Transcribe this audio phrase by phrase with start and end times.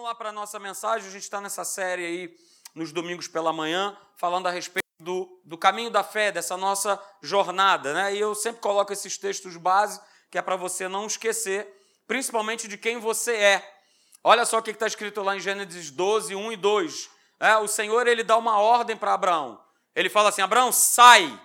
[0.00, 1.06] vamos lá para a nossa mensagem.
[1.06, 2.36] A gente está nessa série aí,
[2.74, 7.92] nos domingos pela manhã, falando a respeito do, do caminho da fé, dessa nossa jornada.
[7.92, 8.14] Né?
[8.14, 10.00] E eu sempre coloco esses textos base,
[10.30, 11.68] que é para você não esquecer,
[12.06, 13.80] principalmente de quem você é.
[14.24, 17.10] Olha só o que está escrito lá em Gênesis 12, 1 e 2.
[17.38, 19.62] É, o Senhor ele dá uma ordem para Abraão.
[19.94, 21.38] Ele fala assim: Abraão, sai.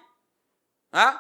[0.94, 1.14] É?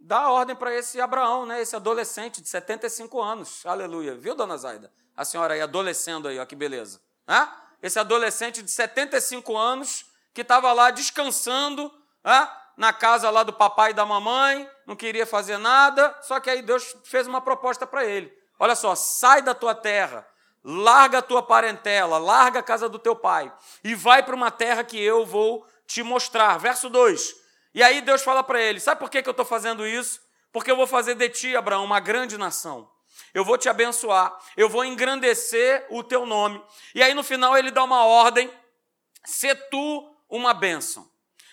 [0.00, 1.60] Dá ordem para esse Abraão, né?
[1.60, 3.66] esse adolescente de 75 anos.
[3.66, 4.14] Aleluia.
[4.14, 4.92] Viu, dona Zaida?
[5.16, 7.00] A senhora aí, adolescendo aí, ó, que beleza.
[7.26, 7.46] É?
[7.82, 11.92] Esse adolescente de 75 anos que estava lá descansando
[12.24, 12.48] é?
[12.76, 16.62] na casa lá do papai e da mamãe, não queria fazer nada, só que aí
[16.62, 18.32] Deus fez uma proposta para ele.
[18.58, 20.26] Olha só, sai da tua terra,
[20.64, 23.52] larga a tua parentela, larga a casa do teu pai
[23.82, 26.56] e vai para uma terra que eu vou te mostrar.
[26.58, 27.47] Verso 2.
[27.78, 30.20] E aí Deus fala para ele: Sabe por que, que eu estou fazendo isso?
[30.50, 32.90] Porque eu vou fazer de ti, Abraão, uma grande nação.
[33.32, 36.60] Eu vou te abençoar, eu vou engrandecer o teu nome.
[36.92, 38.52] E aí no final ele dá uma ordem:
[39.24, 41.08] se tu uma bênção.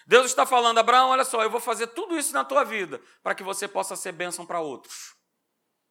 [0.07, 3.35] Deus está falando, Abraão, olha só, eu vou fazer tudo isso na tua vida para
[3.35, 5.13] que você possa ser bênção para outros.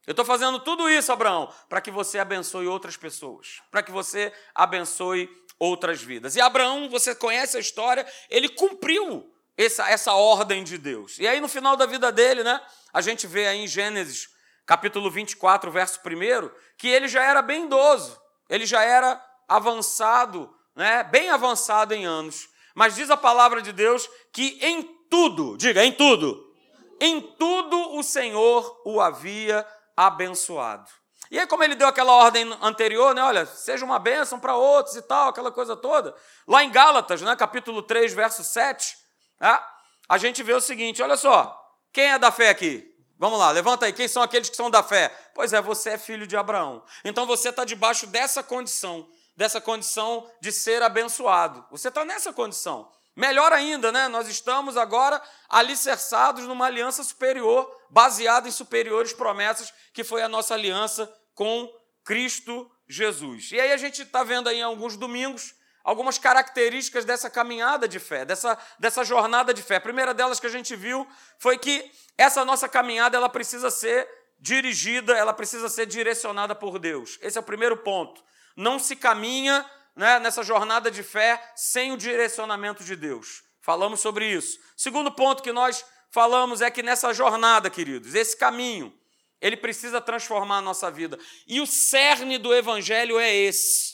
[0.05, 4.33] Eu estou fazendo tudo isso, Abraão, para que você abençoe outras pessoas, para que você
[4.53, 5.30] abençoe
[5.61, 6.34] outras vidas.
[6.34, 11.19] E Abraão, você conhece a história, ele cumpriu essa, essa ordem de Deus.
[11.19, 12.60] E aí, no final da vida dele, né,
[12.92, 14.28] a gente vê aí em Gênesis,
[14.66, 21.02] capítulo 24, verso 1, que ele já era bem idoso, ele já era avançado, né,
[21.05, 22.48] bem avançado em anos.
[22.74, 26.52] Mas diz a palavra de Deus que em tudo, diga, em tudo,
[27.00, 29.64] em tudo o Senhor o havia
[29.96, 30.91] abençoado.
[31.30, 33.22] E aí, como ele deu aquela ordem anterior, né?
[33.22, 36.14] Olha, seja uma bênção para outros e tal, aquela coisa toda.
[36.46, 38.96] Lá em Gálatas, né, capítulo 3, verso 7,
[40.09, 41.61] a gente vê o seguinte: olha só,
[41.92, 42.91] quem é da fé aqui?
[43.19, 45.09] Vamos lá, levanta aí, quem são aqueles que são da fé?
[45.34, 46.84] Pois é, você é filho de Abraão.
[47.05, 51.64] Então você está debaixo dessa condição, dessa condição de ser abençoado.
[51.70, 52.91] Você está nessa condição.
[53.17, 54.09] Melhor ainda, né?
[54.09, 60.55] Nós estamos agora alicerçados numa aliança superior, baseada em superiores promessas, que foi a nossa
[60.55, 61.70] aliança com
[62.05, 63.52] Cristo Jesus.
[63.52, 68.24] E aí a gente está vendo aí alguns domingos algumas características dessa caminhada de fé,
[68.24, 69.77] dessa, dessa jornada de fé.
[69.77, 71.06] A primeira delas que a gente viu
[71.39, 74.08] foi que essa nossa caminhada ela precisa ser
[74.40, 77.18] dirigida, ela precisa ser direcionada por Deus.
[77.20, 78.24] Esse é o primeiro ponto.
[78.56, 83.42] Não se caminha né, nessa jornada de fé sem o direcionamento de Deus.
[83.61, 84.58] Falamos sobre isso.
[84.77, 88.92] Segundo ponto que nós falamos é que nessa jornada, queridos, esse caminho,
[89.40, 91.18] ele precisa transformar a nossa vida.
[91.46, 93.93] E o cerne do evangelho é esse: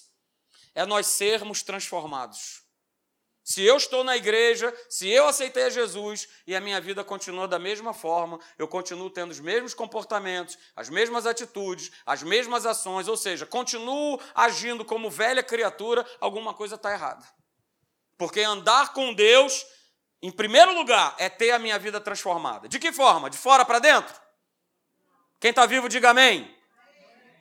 [0.81, 2.63] é nós sermos transformados.
[3.45, 7.47] Se eu estou na igreja, se eu aceitei a Jesus e a minha vida continua
[7.47, 13.09] da mesma forma, eu continuo tendo os mesmos comportamentos, as mesmas atitudes, as mesmas ações,
[13.09, 17.27] ou seja, continuo agindo como velha criatura, alguma coisa está errada.
[18.17, 19.67] Porque andar com Deus,
[20.23, 22.69] em primeiro lugar, é ter a minha vida transformada.
[22.69, 23.29] De que forma?
[23.29, 24.15] De fora para dentro?
[25.39, 26.57] Quem está vivo, diga amém.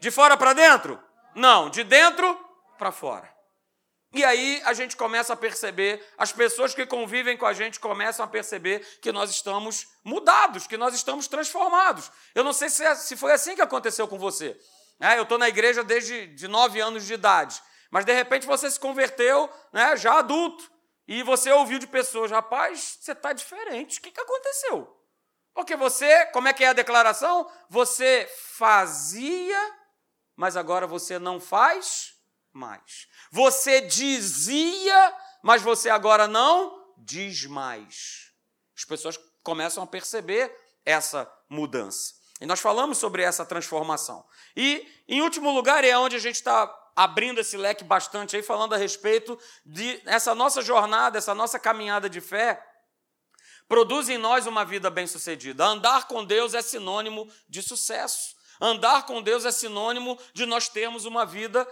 [0.02, 1.02] De fora para dentro?
[1.34, 2.49] Não, de dentro
[2.80, 3.30] para fora.
[4.12, 8.26] E aí a gente começa a perceber, as pessoas que convivem com a gente começam
[8.26, 12.12] a perceber que nós estamos mudados, que nós estamos transformados.
[12.34, 14.60] Eu não sei se, é, se foi assim que aconteceu com você.
[15.00, 18.70] É, eu estou na igreja desde de nove anos de idade, mas de repente você
[18.72, 20.70] se converteu né, já adulto
[21.08, 24.96] e você ouviu de pessoas, rapaz, você está diferente, o que, que aconteceu?
[25.54, 27.50] Porque você, como é que é a declaração?
[27.70, 29.76] Você fazia,
[30.36, 32.19] mas agora você não faz
[32.60, 33.08] mais.
[33.32, 38.32] Você dizia, mas você agora não diz mais.
[38.78, 40.54] As pessoas começam a perceber
[40.86, 42.14] essa mudança.
[42.42, 44.26] E nós falamos sobre essa transformação.
[44.56, 48.76] E, em último lugar, é onde a gente está abrindo esse leque bastante aí, falando
[48.76, 52.62] a respeito de essa nossa jornada, essa nossa caminhada de fé,
[53.68, 55.66] produz em nós uma vida bem-sucedida.
[55.66, 58.36] Andar com Deus é sinônimo de sucesso.
[58.60, 61.68] Andar com Deus é sinônimo de nós termos uma vida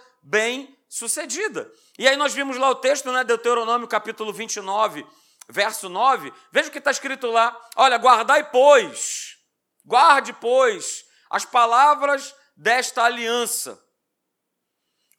[0.88, 1.72] bem-sucedida.
[2.00, 5.06] E aí nós vimos lá o texto, né, Deuteronômio capítulo 29,
[5.50, 6.34] verso 9.
[6.52, 7.56] Veja o que está escrito lá.
[7.76, 9.38] Olha, guardai, pois,
[9.86, 13.82] guarde, pois, as palavras desta aliança.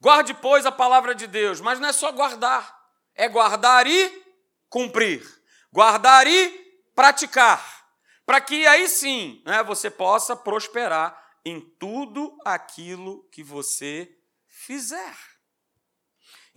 [0.00, 1.61] Guarde, pois, a palavra de Deus.
[1.61, 2.76] Mas não é só guardar,
[3.14, 4.25] é guardar e
[4.69, 5.26] cumprir.
[5.73, 6.49] Guardar e
[6.94, 7.76] praticar.
[8.25, 14.11] Para que aí sim né, você possa prosperar em tudo aquilo que você
[14.47, 15.17] fizer.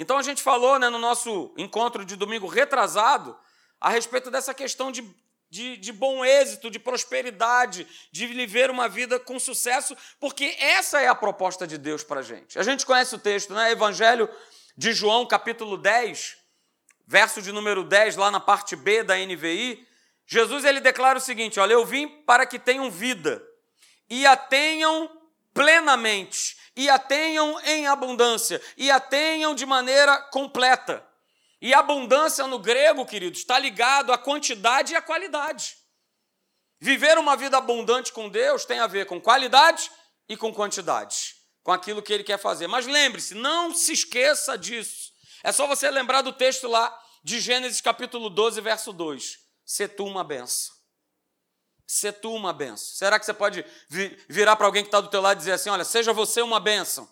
[0.01, 3.38] Então a gente falou né, no nosso encontro de domingo retrasado
[3.80, 5.01] a respeito dessa questão de
[5.51, 11.09] de, de bom êxito, de prosperidade, de viver uma vida com sucesso, porque essa é
[11.09, 12.57] a proposta de Deus para a gente.
[12.57, 13.69] A gente conhece o texto, né?
[13.69, 14.30] Evangelho
[14.77, 16.38] de João, capítulo 10,
[17.06, 19.86] verso de número 10, lá na parte B da NVI.
[20.25, 23.45] Jesus ele declara o seguinte: Olha, eu vim para que tenham vida
[24.09, 25.12] e a tenham
[25.53, 31.06] plenamente, e a tenham em abundância, e a tenham de maneira completa.
[31.62, 35.77] E abundância no grego, queridos, está ligado à quantidade e à qualidade.
[36.79, 39.91] Viver uma vida abundante com Deus tem a ver com qualidade
[40.27, 42.65] e com quantidade, com aquilo que Ele quer fazer.
[42.65, 45.12] Mas lembre-se, não se esqueça disso.
[45.44, 49.38] É só você lembrar do texto lá de Gênesis capítulo 12, verso 2.
[49.63, 50.80] Se tu uma benção.
[51.91, 52.88] Se tu uma benção.
[52.95, 53.65] Será que você pode
[54.29, 56.57] virar para alguém que está do teu lado e dizer assim, olha, seja você uma
[56.57, 57.05] benção.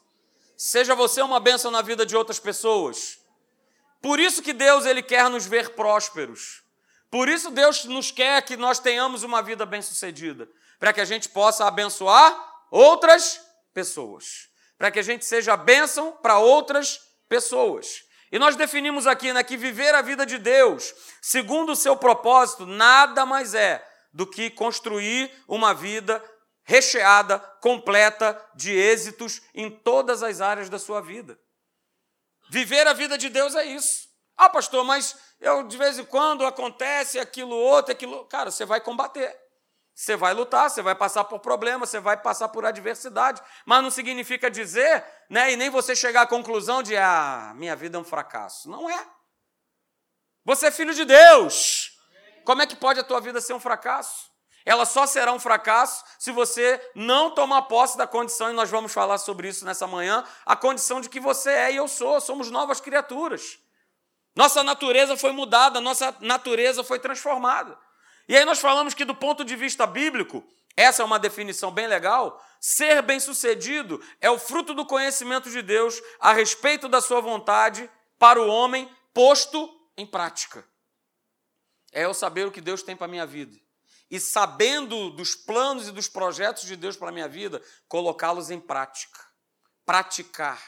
[0.55, 3.19] Seja você uma benção na vida de outras pessoas.
[4.01, 6.63] Por isso que Deus ele quer nos ver prósperos.
[7.11, 10.47] Por isso Deus nos quer que nós tenhamos uma vida bem-sucedida,
[10.79, 13.41] para que a gente possa abençoar outras
[13.73, 14.47] pessoas,
[14.77, 18.05] para que a gente seja bênção para outras pessoas.
[18.31, 22.65] E nós definimos aqui né, que viver a vida de Deus, segundo o seu propósito,
[22.65, 26.23] nada mais é do que construir uma vida
[26.63, 31.39] recheada, completa de êxitos em todas as áreas da sua vida.
[32.49, 34.07] Viver a vida de Deus é isso.
[34.37, 38.25] Ah, pastor, mas eu de vez em quando acontece aquilo outro, aquilo.
[38.25, 39.35] Cara, você vai combater.
[39.93, 43.91] Você vai lutar, você vai passar por problemas, você vai passar por adversidade, mas não
[43.91, 48.05] significa dizer, né, e nem você chegar à conclusão de ah, minha vida é um
[48.05, 48.69] fracasso.
[48.69, 49.07] Não é.
[50.45, 51.88] Você é filho de Deus.
[52.43, 54.29] Como é que pode a tua vida ser um fracasso?
[54.69, 58.93] ela só será um fracasso se você não tomar posse da condição, e nós vamos
[58.93, 62.51] falar sobre isso nessa manhã, a condição de que você é e eu sou, somos
[62.51, 63.57] novas criaturas.
[64.35, 67.75] Nossa natureza foi mudada, nossa natureza foi transformada.
[68.27, 70.47] E aí nós falamos que, do ponto de vista bíblico,
[70.77, 72.39] essa é uma definição bem legal.
[72.59, 77.89] Ser bem-sucedido é o fruto do conhecimento de Deus a respeito da sua vontade
[78.19, 80.63] para o homem posto em prática.
[81.91, 83.57] É eu saber o que Deus tem para a minha vida
[84.09, 88.59] e sabendo dos planos e dos projetos de Deus para a minha vida, colocá-los em
[88.59, 89.19] prática.
[89.85, 90.61] Praticar,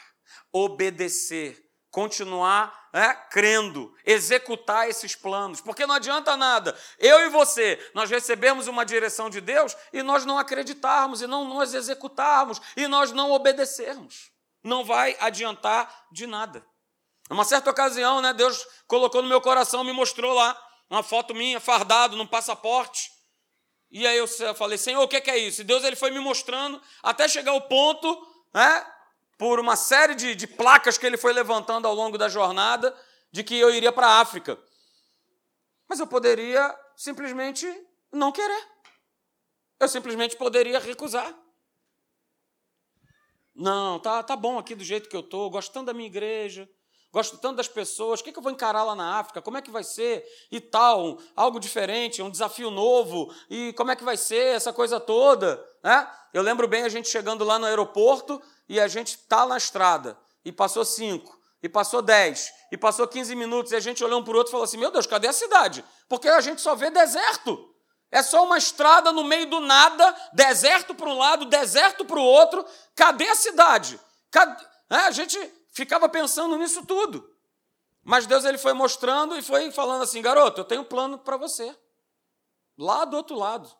[0.52, 1.60] obedecer,
[1.90, 6.76] continuar né, crendo, executar esses planos, porque não adianta nada.
[6.98, 11.44] Eu e você, nós recebemos uma direção de Deus e nós não acreditarmos, e não
[11.44, 14.30] nós executarmos, e nós não obedecermos.
[14.62, 16.64] Não vai adiantar de nada.
[17.28, 20.56] Uma certa ocasião, né, Deus colocou no meu coração, me mostrou lá
[20.92, 23.10] uma foto minha, fardado, num passaporte.
[23.90, 25.62] E aí eu falei, Senhor, o que é isso?
[25.62, 28.86] E Deus ele foi me mostrando até chegar ao ponto, né,
[29.38, 32.94] por uma série de, de placas que ele foi levantando ao longo da jornada,
[33.30, 34.58] de que eu iria para a África.
[35.88, 37.66] Mas eu poderia simplesmente
[38.12, 38.68] não querer.
[39.80, 41.34] Eu simplesmente poderia recusar.
[43.54, 46.68] Não, tá, tá bom aqui do jeito que eu estou, gostando da minha igreja,
[47.12, 49.42] gosto tanto das pessoas, o que, que eu vou encarar lá na África?
[49.42, 50.24] Como é que vai ser?
[50.50, 54.98] E tal, algo diferente, um desafio novo, e como é que vai ser essa coisa
[54.98, 55.62] toda?
[55.84, 56.08] Né?
[56.32, 60.18] Eu lembro bem a gente chegando lá no aeroporto e a gente está na estrada,
[60.42, 64.24] e passou cinco, e passou dez, e passou quinze minutos, e a gente olhou um
[64.24, 65.84] para o outro e falou assim: Meu Deus, cadê a cidade?
[66.08, 67.68] Porque a gente só vê deserto.
[68.10, 72.22] É só uma estrada no meio do nada, deserto para um lado, deserto para o
[72.22, 72.64] outro.
[72.94, 73.98] Cadê a cidade?
[74.30, 74.64] Cadê?
[74.90, 75.38] É, a gente
[75.72, 77.28] ficava pensando nisso tudo.
[78.04, 81.36] Mas Deus ele foi mostrando e foi falando assim: garoto, eu tenho um plano para
[81.36, 81.76] você.
[82.78, 83.70] Lá do outro lado.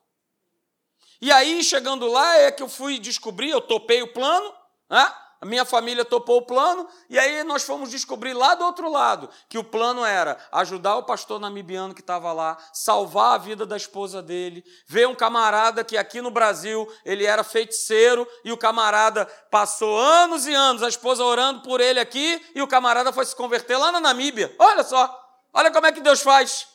[1.21, 4.53] E aí, chegando lá, é que eu fui descobrir, eu topei o plano,
[4.91, 5.15] né?
[5.43, 9.29] A minha família topou o plano e aí nós fomos descobrir lá do outro lado
[9.49, 13.77] que o plano era ajudar o pastor namibiano que estava lá, salvar a vida da
[13.77, 19.27] esposa dele, ver um camarada que aqui no Brasil ele era feiticeiro e o camarada
[19.51, 23.35] passou anos e anos, a esposa orando por ele aqui e o camarada foi se
[23.35, 24.55] converter lá na Namíbia.
[24.61, 25.13] Olha só,
[25.53, 26.69] olha como é que Deus faz.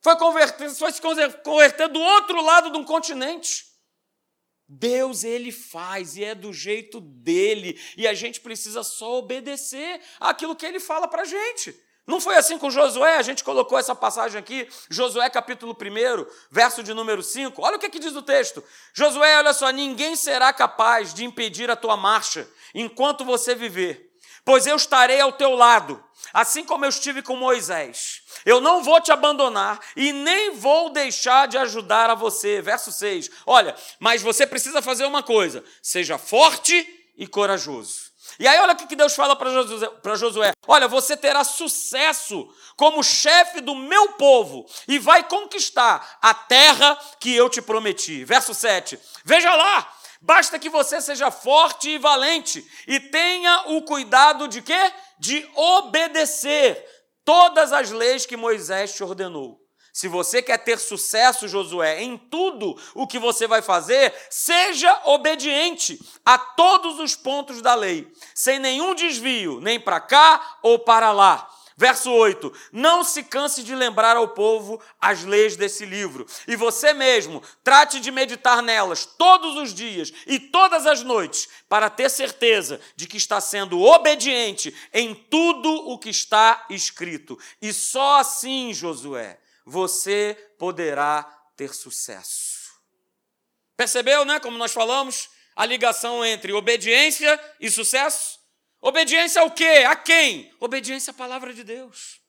[0.00, 3.71] Foi, converter, foi se converter do outro lado de um continente.
[4.74, 10.56] Deus ele faz e é do jeito dele, e a gente precisa só obedecer aquilo
[10.56, 11.78] que ele fala para a gente.
[12.06, 16.82] Não foi assim com Josué, a gente colocou essa passagem aqui, Josué capítulo 1, verso
[16.82, 17.60] de número 5.
[17.62, 18.64] Olha o que, que diz o texto.
[18.92, 24.11] Josué, olha só, ninguém será capaz de impedir a tua marcha enquanto você viver,
[24.44, 28.22] pois eu estarei ao teu lado, assim como eu estive com Moisés.
[28.44, 32.60] Eu não vou te abandonar e nem vou deixar de ajudar a você.
[32.60, 33.30] Verso 6.
[33.46, 38.12] Olha, mas você precisa fazer uma coisa: seja forte e corajoso.
[38.38, 43.60] E aí, olha o que Deus fala para Josué, olha, você terá sucesso como chefe
[43.60, 48.24] do meu povo e vai conquistar a terra que eu te prometi.
[48.24, 48.98] Verso 7.
[49.24, 54.92] Veja lá, basta que você seja forte e valente e tenha o cuidado de quê?
[55.18, 56.84] De obedecer
[57.24, 59.60] todas as leis que Moisés te ordenou.
[59.92, 65.98] Se você quer ter sucesso, Josué, em tudo o que você vai fazer, seja obediente
[66.24, 71.46] a todos os pontos da lei, sem nenhum desvio, nem para cá ou para lá.
[71.82, 76.92] Verso 8: Não se canse de lembrar ao povo as leis desse livro, e você
[76.92, 82.80] mesmo trate de meditar nelas todos os dias e todas as noites, para ter certeza
[82.94, 87.36] de que está sendo obediente em tudo o que está escrito.
[87.60, 91.24] E só assim, Josué, você poderá
[91.56, 92.70] ter sucesso.
[93.76, 94.38] Percebeu, né?
[94.38, 98.41] Como nós falamos, a ligação entre obediência e sucesso?
[98.82, 99.84] Obediência ao quê?
[99.88, 100.52] A quem?
[100.58, 102.20] Obediência à palavra de Deus.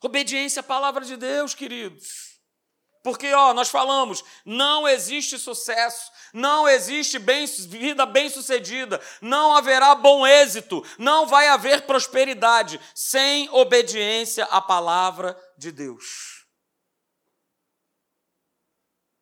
[0.00, 2.40] Obediência à palavra de Deus, queridos.
[3.02, 10.24] Porque, ó, nós falamos, não existe sucesso, não existe bem, vida bem-sucedida, não haverá bom
[10.26, 16.46] êxito, não vai haver prosperidade sem obediência à palavra de Deus.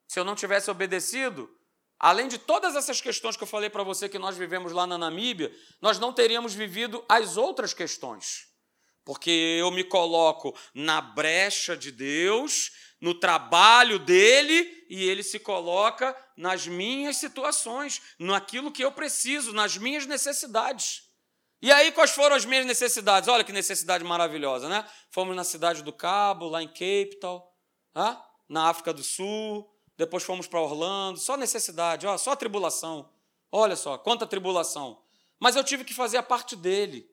[0.09, 1.49] Se eu não tivesse obedecido,
[1.99, 4.97] além de todas essas questões que eu falei para você que nós vivemos lá na
[4.97, 8.47] Namíbia, nós não teríamos vivido as outras questões.
[9.05, 16.17] Porque eu me coloco na brecha de Deus, no trabalho dele e ele se coloca
[16.37, 21.09] nas minhas situações, naquilo que eu preciso, nas minhas necessidades.
[21.61, 23.29] E aí, quais foram as minhas necessidades?
[23.29, 24.89] Olha que necessidade maravilhosa, né?
[25.11, 27.43] Fomos na cidade do Cabo, lá em Cape Town,
[28.49, 33.11] na África do Sul, depois fomos para Orlando, só necessidade, ó, só tribulação.
[33.51, 35.03] Olha só, quanta tribulação.
[35.41, 37.11] Mas eu tive que fazer a parte dele.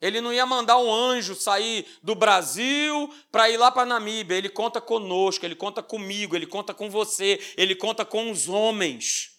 [0.00, 4.36] Ele não ia mandar um anjo sair do Brasil para ir lá para Namíbia.
[4.36, 9.32] Ele conta conosco, ele conta comigo, ele conta com você, ele conta com os homens.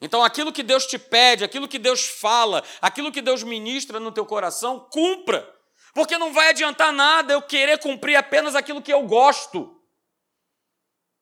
[0.00, 4.12] Então, aquilo que Deus te pede, aquilo que Deus fala, aquilo que Deus ministra no
[4.12, 5.48] teu coração, cumpra.
[5.92, 9.79] Porque não vai adiantar nada eu querer cumprir apenas aquilo que eu gosto.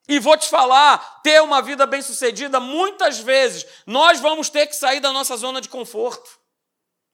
[0.08, 5.00] E vou te falar, ter uma vida bem-sucedida, muitas vezes nós vamos ter que sair
[5.00, 6.40] da nossa zona de conforto.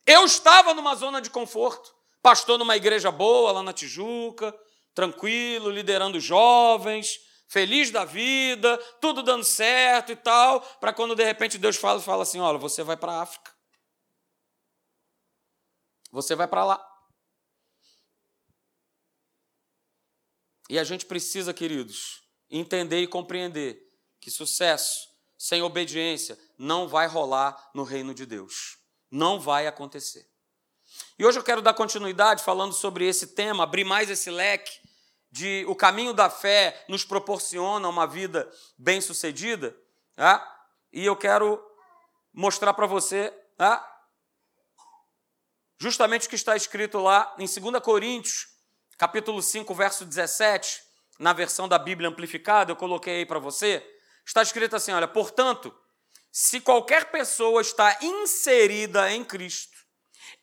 [0.06, 4.56] Eu estava numa zona de conforto, pastor numa igreja boa lá na Tijuca,
[4.94, 11.58] tranquilo, liderando jovens, feliz da vida, tudo dando certo e tal, para quando de repente
[11.58, 13.52] Deus fala, fala assim: olha, você vai para a África.
[16.12, 16.90] Você vai para lá.
[20.70, 22.23] E a gente precisa, queridos,
[22.58, 23.82] entender e compreender
[24.20, 28.78] que sucesso sem obediência não vai rolar no reino de Deus.
[29.10, 30.28] Não vai acontecer.
[31.18, 34.72] E hoje eu quero dar continuidade falando sobre esse tema, abrir mais esse leque
[35.30, 39.76] de o caminho da fé nos proporciona uma vida bem-sucedida,
[40.14, 40.68] tá?
[40.92, 41.60] e eu quero
[42.32, 43.84] mostrar para você tá?
[45.76, 48.46] justamente o que está escrito lá em 2 Coríntios,
[48.96, 50.83] capítulo 5, verso 17,
[51.18, 53.84] na versão da Bíblia amplificada, eu coloquei aí para você,
[54.24, 55.74] está escrito assim, olha, portanto,
[56.30, 59.76] se qualquer pessoa está inserida em Cristo,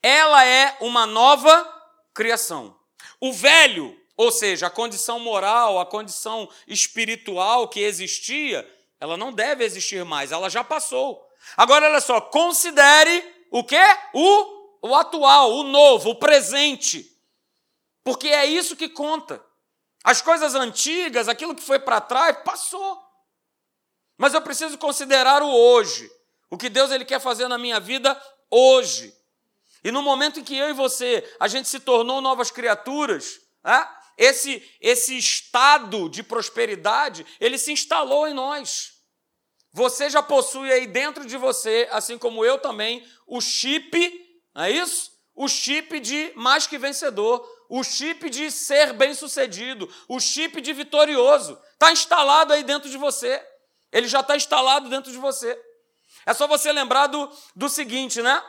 [0.02, 1.68] ela é uma nova
[2.14, 2.80] criação.
[3.20, 8.68] O velho, ou seja, a condição moral, a condição espiritual que existia,
[9.00, 11.28] ela não deve existir mais, ela já passou.
[11.58, 13.76] Agora, olha só, considere o que?
[14.14, 17.12] O, o atual, o novo, o presente.
[18.04, 19.44] Porque é isso que conta.
[20.04, 23.02] As coisas antigas, aquilo que foi para trás, passou.
[24.18, 26.10] Mas eu preciso considerar o hoje.
[26.50, 29.16] O que Deus ele quer fazer na minha vida hoje.
[29.84, 33.88] E no momento em que eu e você, a gente se tornou novas criaturas, né?
[34.18, 38.94] esse, esse estado de prosperidade, ele se instalou em nós.
[39.74, 44.72] Você já possui aí dentro de você, assim como eu também, o chip, não é
[44.72, 45.10] isso?
[45.34, 51.58] O chip de mais que vencedor, o chip de ser bem-sucedido, o chip de vitorioso.
[51.72, 53.42] Está instalado aí dentro de você.
[53.94, 55.58] Ele já está instalado dentro de você.
[56.26, 58.44] É só você lembrar do, do seguinte, né?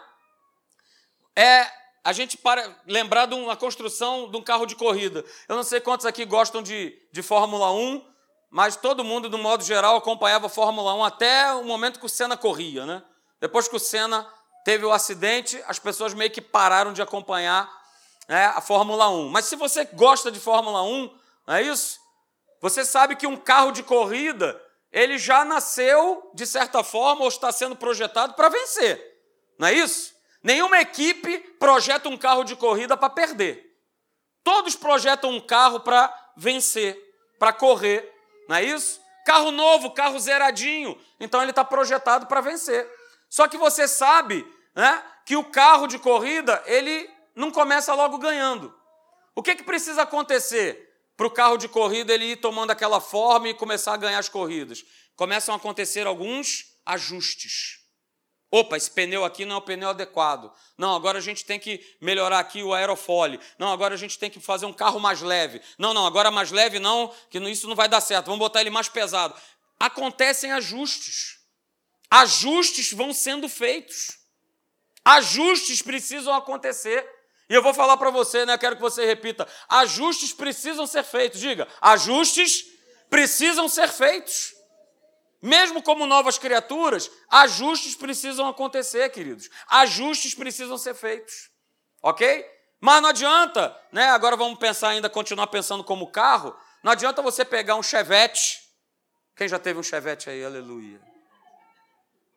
[1.36, 1.70] É
[2.02, 5.24] a gente para lembrar de uma construção de um carro de corrida.
[5.48, 8.04] Eu não sei quantos aqui gostam de, de Fórmula 1,
[8.50, 12.08] mas todo mundo, do modo geral, acompanhava a Fórmula 1 até o momento que o
[12.08, 13.04] Senna corria, né?
[13.40, 14.28] Depois que o Senna
[14.64, 17.81] teve o acidente, as pessoas meio que pararam de acompanhar
[18.28, 19.28] né, a Fórmula 1.
[19.28, 22.00] Mas se você gosta de Fórmula 1, não é isso?
[22.60, 24.60] Você sabe que um carro de corrida
[24.92, 29.00] ele já nasceu, de certa forma, ou está sendo projetado para vencer.
[29.58, 30.14] Não é isso?
[30.42, 33.72] Nenhuma equipe projeta um carro de corrida para perder.
[34.44, 36.98] Todos projetam um carro para vencer,
[37.38, 38.12] para correr.
[38.48, 39.00] Não é isso?
[39.24, 40.98] Carro novo, carro zeradinho.
[41.18, 42.88] Então ele está projetado para vencer.
[43.30, 48.74] Só que você sabe né, que o carro de corrida ele não começa logo ganhando.
[49.34, 53.48] O que, que precisa acontecer para o carro de corrida ele ir tomando aquela forma
[53.48, 54.84] e começar a ganhar as corridas?
[55.16, 57.82] Começam a acontecer alguns ajustes.
[58.50, 60.52] Opa, esse pneu aqui não é o pneu adequado.
[60.76, 63.40] Não, agora a gente tem que melhorar aqui o aerofólio.
[63.58, 65.62] Não, agora a gente tem que fazer um carro mais leve.
[65.78, 68.26] Não, não, agora mais leve não, que isso não vai dar certo.
[68.26, 69.34] Vamos botar ele mais pesado.
[69.80, 71.38] Acontecem ajustes.
[72.10, 74.18] Ajustes vão sendo feitos.
[75.02, 77.08] Ajustes precisam acontecer.
[77.52, 78.56] E eu vou falar para você, né?
[78.56, 79.46] Quero que você repita.
[79.68, 81.38] Ajustes precisam ser feitos.
[81.38, 82.64] Diga, ajustes
[83.10, 84.54] precisam ser feitos.
[85.42, 89.50] Mesmo como novas criaturas, ajustes precisam acontecer, queridos.
[89.68, 91.50] Ajustes precisam ser feitos.
[92.02, 92.42] Ok?
[92.80, 94.08] Mas não adianta, né?
[94.08, 96.56] Agora vamos pensar ainda, continuar pensando como carro.
[96.82, 98.62] Não adianta você pegar um chevette.
[99.36, 100.42] Quem já teve um chevette aí?
[100.42, 100.98] Aleluia.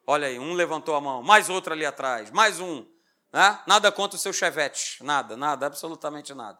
[0.06, 2.86] Olha aí, um levantou a mão, mais outro ali atrás, mais um.
[3.36, 3.60] Né?
[3.68, 5.04] Nada contra o seu chevette.
[5.04, 6.58] Nada, nada, absolutamente nada.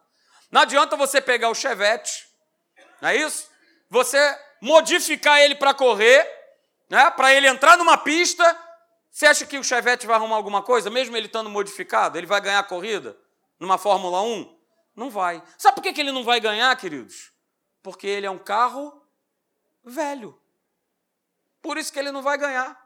[0.50, 2.28] Não adianta você pegar o chevette,
[3.00, 3.48] não é isso?
[3.88, 6.36] Você modificar ele para correr
[6.90, 8.44] né, para ele entrar numa pista,
[9.10, 12.18] você acha que o Chevette vai arrumar alguma coisa, mesmo ele estando modificado?
[12.18, 13.16] Ele vai ganhar a corrida
[13.58, 14.56] numa Fórmula 1?
[14.94, 15.42] Não vai.
[15.56, 17.32] Sabe por que ele não vai ganhar, queridos?
[17.82, 19.02] Porque ele é um carro
[19.82, 20.38] velho.
[21.62, 22.78] Por isso que ele não vai ganhar.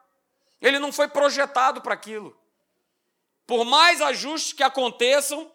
[0.63, 2.40] Ele não foi projetado para aquilo.
[3.51, 5.51] Por mais ajustes que aconteçam,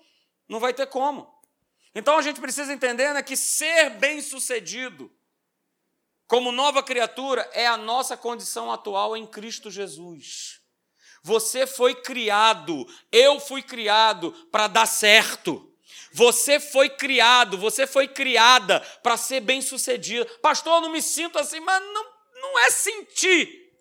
[0.49, 1.33] não vai ter como.
[1.95, 5.09] Então a gente precisa entender né, que ser bem sucedido
[6.27, 10.59] como nova criatura, é a nossa condição atual em Cristo Jesus.
[11.23, 15.73] Você foi criado, eu fui criado para dar certo.
[16.11, 20.25] Você foi criado, você foi criada para ser bem-sucedida.
[20.41, 22.05] Pastor, eu não me sinto assim, mas não,
[22.41, 23.71] não é sentir.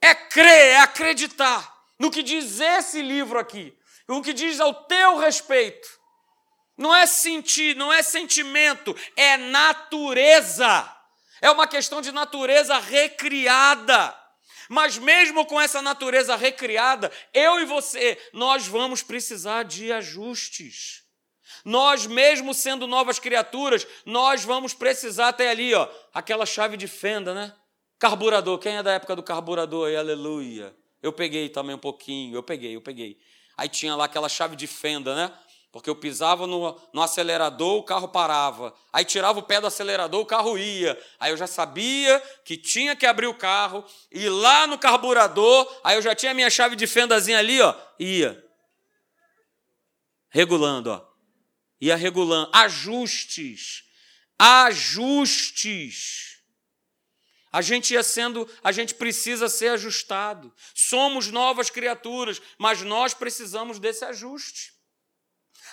[0.00, 3.76] É crer, é acreditar no que diz esse livro aqui,
[4.06, 5.88] no que diz ao teu respeito.
[6.76, 10.94] Não é sentir, não é sentimento, é natureza.
[11.40, 14.16] É uma questão de natureza recriada.
[14.68, 21.02] Mas mesmo com essa natureza recriada, eu e você, nós vamos precisar de ajustes.
[21.64, 27.34] Nós, mesmo sendo novas criaturas, nós vamos precisar até ali, ó, aquela chave de fenda,
[27.34, 27.52] né?
[27.98, 28.58] Carburador.
[28.58, 29.96] Quem é da época do carburador aí?
[29.96, 30.74] Aleluia.
[31.02, 33.18] Eu peguei também um pouquinho, eu peguei, eu peguei.
[33.56, 35.32] Aí tinha lá aquela chave de fenda, né?
[35.70, 38.74] Porque eu pisava no, no, acelerador, o carro parava.
[38.92, 40.98] Aí tirava o pé do acelerador, o carro ia.
[41.20, 45.96] Aí eu já sabia que tinha que abrir o carro, ir lá no carburador, aí
[45.96, 48.42] eu já tinha a minha chave de fendazinha ali, ó, ia.
[50.30, 51.06] Regulando, ó.
[51.80, 52.50] Ia regulando.
[52.52, 53.84] Ajustes.
[54.38, 56.37] Ajustes.
[57.52, 60.52] A gente ia sendo, a gente precisa ser ajustado.
[60.74, 64.72] Somos novas criaturas, mas nós precisamos desse ajuste.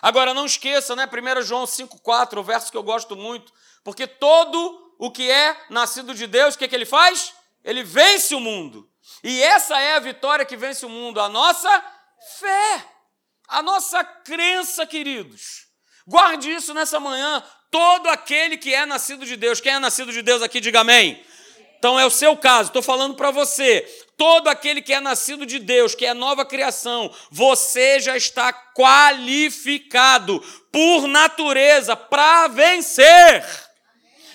[0.02, 1.08] Agora não esqueça, né?
[1.08, 6.14] 1 João 5,4, o verso que eu gosto muito, porque todo o que é nascido
[6.14, 7.34] de Deus, o que, que ele faz?
[7.64, 8.90] Ele vence o mundo.
[9.24, 11.70] E essa é a vitória que vence o mundo, a nossa
[12.40, 12.86] fé,
[13.48, 15.68] a nossa crença, queridos.
[16.08, 17.44] Guarde isso nessa manhã.
[17.72, 21.26] Todo aquele que é nascido de Deus, quem é nascido de Deus aqui, diga amém.
[21.78, 23.82] Então é o seu caso, estou falando para você.
[24.18, 30.40] Todo aquele que é nascido de Deus, que é nova criação, você já está qualificado
[30.72, 33.46] por natureza para vencer.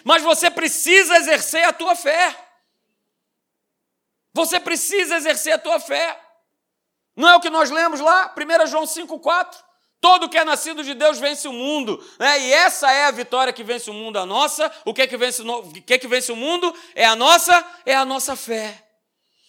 [0.04, 2.36] Mas você precisa exercer a tua fé.
[4.32, 6.20] Você precisa exercer a tua fé.
[7.16, 9.69] Não é o que nós lemos lá, 1 João 5,4?
[10.00, 12.40] Todo que é nascido de Deus vence o mundo, né?
[12.40, 14.72] E essa é a vitória que vence o mundo, a nossa.
[14.84, 16.74] O que é que vence o, que é que vence o mundo?
[16.94, 18.86] É a nossa, é a nossa fé.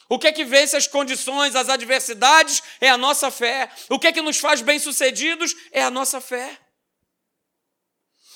[0.10, 2.62] O que é que vence as condições, as adversidades?
[2.82, 3.72] É a nossa fé.
[3.90, 5.56] O que é que nos faz bem-sucedidos?
[5.72, 6.60] É a nossa fé.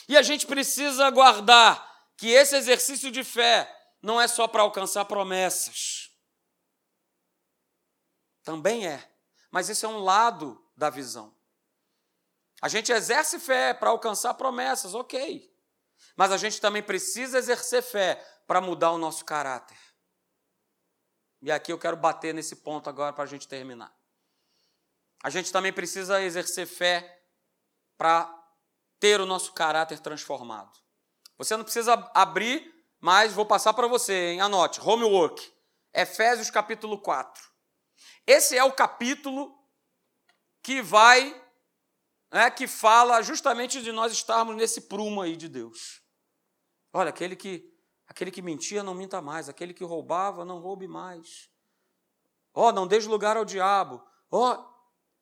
[0.08, 3.70] E a gente precisa guardar que esse exercício de fé
[4.02, 6.12] não é só para alcançar promessas.
[8.42, 9.06] Também é,
[9.52, 11.35] mas esse é um lado da visão.
[12.66, 15.56] A gente exerce fé para alcançar promessas, ok.
[16.16, 18.16] Mas a gente também precisa exercer fé
[18.48, 19.78] para mudar o nosso caráter.
[21.44, 23.96] E aqui eu quero bater nesse ponto agora para a gente terminar.
[25.24, 27.24] A gente também precisa exercer fé
[28.00, 28.36] para
[29.00, 30.76] ter o nosso caráter transformado.
[31.38, 34.42] Você não precisa abrir, mas vou passar para você, hein?
[34.42, 35.54] Anote, homework.
[35.94, 37.48] Efésios capítulo 4.
[38.26, 39.56] Esse é o capítulo
[40.64, 41.45] que vai,
[42.36, 46.02] né, que fala justamente de nós estarmos nesse prumo aí de Deus.
[46.92, 47.74] Olha, aquele que,
[48.06, 51.50] aquele que mentia não minta mais, aquele que roubava não roube mais.
[52.54, 54.06] Ó, oh, não deixe lugar ao diabo.
[54.30, 54.66] Ó, oh,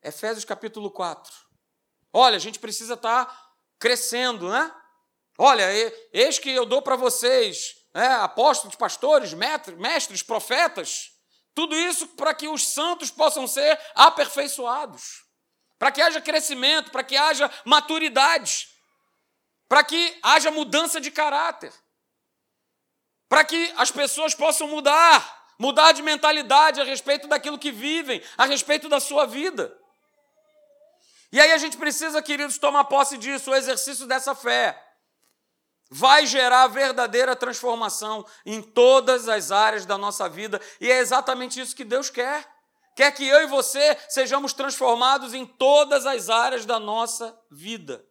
[0.01, 1.31] Efésios capítulo 4.
[2.11, 4.73] Olha, a gente precisa estar tá crescendo, né?
[5.37, 5.65] Olha,
[6.11, 11.11] eis que eu dou para vocês né, apóstolos, pastores, mestres, profetas,
[11.53, 15.22] tudo isso para que os santos possam ser aperfeiçoados,
[15.83, 18.69] para que haja crescimento, para que haja maturidade,
[19.67, 21.73] para que haja mudança de caráter,
[23.27, 28.45] para que as pessoas possam mudar, mudar de mentalidade a respeito daquilo que vivem, a
[28.45, 29.77] respeito da sua vida.
[31.33, 34.81] E aí a gente precisa, queridos, tomar posse disso, o exercício dessa fé.
[35.89, 41.75] Vai gerar verdadeira transformação em todas as áreas da nossa vida, e é exatamente isso
[41.75, 42.52] que Deus quer.
[42.95, 48.05] Quer que eu e você sejamos transformados em todas as áreas da nossa vida.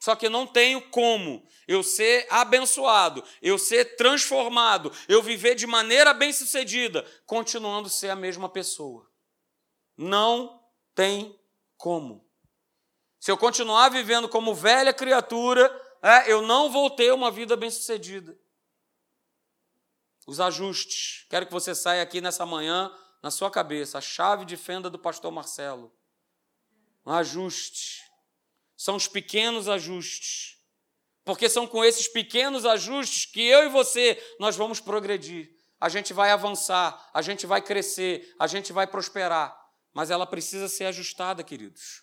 [0.00, 6.14] Só que não tenho como eu ser abençoado, eu ser transformado, eu viver de maneira
[6.14, 9.06] bem-sucedida, continuando ser a mesma pessoa.
[9.96, 11.38] Não tem
[11.76, 12.26] como.
[13.20, 15.70] Se eu continuar vivendo como velha criatura,
[16.02, 18.38] é, eu não vou ter uma vida bem-sucedida.
[20.26, 21.26] Os ajustes.
[21.28, 22.90] Quero que você saia aqui nessa manhã,
[23.22, 25.92] na sua cabeça, a chave de fenda do pastor Marcelo.
[27.04, 28.02] Um ajuste.
[28.76, 30.58] São os pequenos ajustes.
[31.24, 35.50] Porque são com esses pequenos ajustes que eu e você nós vamos progredir.
[35.78, 39.60] A gente vai avançar, a gente vai crescer, a gente vai prosperar
[39.92, 42.02] mas ela precisa ser ajustada, queridos.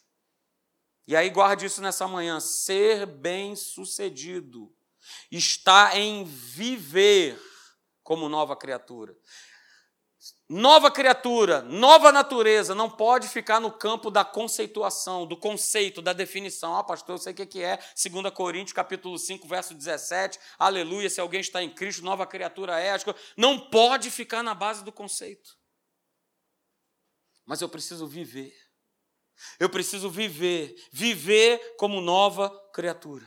[1.08, 4.74] E aí guarde isso nessa manhã: ser bem-sucedido
[5.32, 7.40] está em viver
[8.04, 9.16] como nova criatura.
[10.50, 16.76] Nova criatura, nova natureza, não pode ficar no campo da conceituação, do conceito, da definição.
[16.76, 20.40] Ah, pastor, eu sei o que é 2 Coríntios, capítulo 5, verso 17.
[20.58, 22.96] Aleluia, se alguém está em Cristo, nova criatura é.
[23.36, 25.58] Não pode ficar na base do conceito
[27.48, 28.54] mas eu preciso viver.
[29.58, 33.26] Eu preciso viver, viver como nova criatura.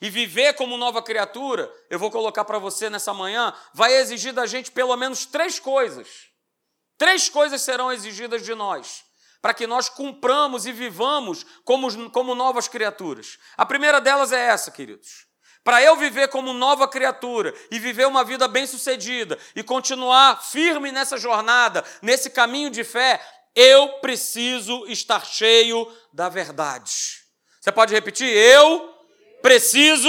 [0.00, 4.46] E viver como nova criatura, eu vou colocar para você nessa manhã, vai exigir da
[4.46, 6.08] gente pelo menos três coisas.
[6.98, 9.04] Três coisas serão exigidas de nós,
[9.40, 13.38] para que nós cumpramos e vivamos como, como novas criaturas.
[13.56, 15.26] A primeira delas é essa, queridos.
[15.64, 21.16] Para eu viver como nova criatura e viver uma vida bem-sucedida e continuar firme nessa
[21.16, 23.20] jornada, nesse caminho de fé,
[23.54, 27.22] eu preciso estar cheio da verdade.
[27.60, 28.26] Você pode repetir?
[28.26, 28.91] Eu
[29.42, 30.08] preciso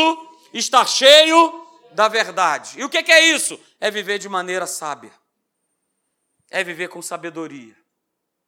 [0.54, 2.80] estar cheio da verdade.
[2.80, 3.60] E o que é isso?
[3.80, 5.12] É viver de maneira sábia.
[6.50, 7.76] É viver com sabedoria.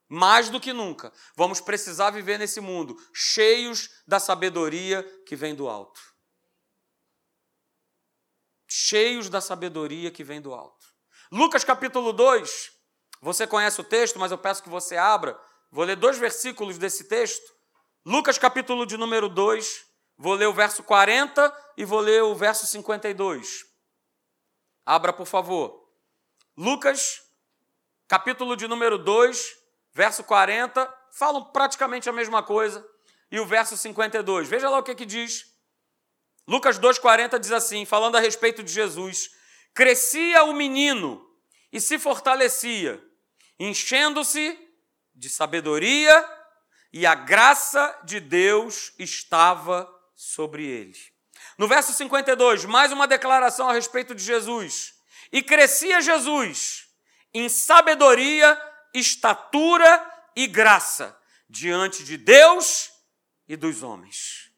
[0.08, 5.68] Mais do que nunca, vamos precisar viver nesse mundo cheios da sabedoria que vem do
[5.68, 6.00] alto.
[8.68, 10.86] Cheios da sabedoria que vem do alto.
[11.32, 12.72] Lucas capítulo 2,
[13.20, 15.40] você conhece o texto, mas eu peço que você abra.
[15.72, 17.52] Vou ler dois versículos desse texto.
[18.06, 19.85] Lucas, capítulo de número 2.
[20.18, 23.66] Vou ler o verso 40 e vou ler o verso 52.
[24.86, 25.90] Abra, por favor.
[26.56, 27.22] Lucas,
[28.08, 29.56] capítulo de número 2,
[29.94, 30.94] verso 40.
[31.12, 32.86] Falam praticamente a mesma coisa.
[33.32, 34.48] E o verso 52.
[34.48, 35.54] Veja lá o que, que diz.
[36.48, 39.32] Lucas 2,40 diz assim, falando a respeito de Jesus:
[39.74, 41.26] Crescia o menino
[41.72, 43.04] e se fortalecia
[43.60, 44.58] enchendo-se
[45.14, 46.30] de sabedoria,
[46.92, 50.98] e a graça de Deus estava sobre ele.
[51.58, 54.96] No verso 52, mais uma declaração a respeito de Jesus.
[55.32, 56.88] E crescia Jesus
[57.34, 58.60] em sabedoria,
[58.94, 62.92] estatura e graça diante de Deus
[63.48, 64.52] e dos homens.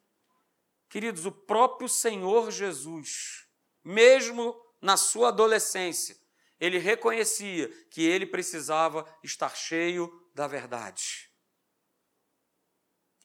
[0.90, 3.46] Queridos, o próprio Senhor Jesus,
[3.84, 6.16] mesmo na sua adolescência,
[6.60, 11.27] ele reconhecia que ele precisava estar cheio da verdade.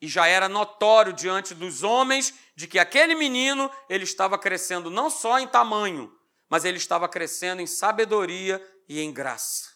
[0.03, 5.09] E já era notório diante dos homens de que aquele menino ele estava crescendo não
[5.09, 6.13] só em tamanho,
[6.51, 9.71] mas ele estava crescendo em sabedoria e em graça.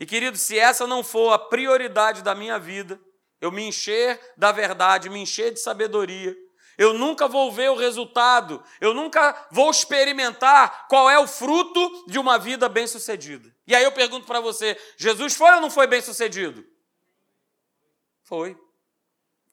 [0.00, 3.00] E querido, se essa não for a prioridade da minha vida,
[3.40, 6.36] eu me encher da verdade, me encher de sabedoria,
[6.76, 12.18] eu nunca vou ver o resultado, eu nunca vou experimentar qual é o fruto de
[12.18, 13.54] uma vida bem-sucedida.
[13.64, 16.66] E aí eu pergunto para você: Jesus foi ou não foi bem-sucedido?
[18.24, 18.65] Foi.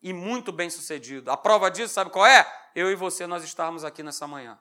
[0.03, 1.31] E muito bem-sucedido.
[1.31, 2.45] A prova disso, sabe qual é?
[2.75, 4.59] Eu e você, nós estarmos aqui nessa manhã.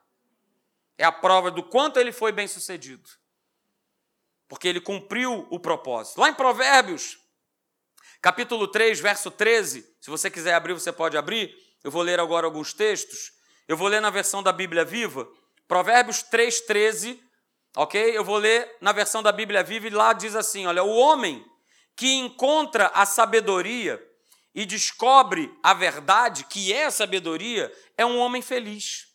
[0.97, 3.11] É a prova do quanto ele foi bem-sucedido.
[4.49, 6.21] Porque ele cumpriu o propósito.
[6.21, 7.19] Lá em Provérbios,
[8.23, 9.85] Capítulo 3, verso 13.
[10.01, 11.53] Se você quiser abrir, você pode abrir.
[11.83, 13.33] Eu vou ler agora alguns textos.
[13.67, 15.29] Eu vou ler na versão da Bíblia Viva.
[15.67, 17.21] Provérbios 3, 13.
[17.77, 18.17] Ok?
[18.17, 21.45] Eu vou ler na versão da Bíblia Viva e lá diz assim: olha, o homem
[21.97, 24.01] que encontra a sabedoria
[24.55, 29.07] e descobre a verdade, que é a sabedoria, é um homem feliz.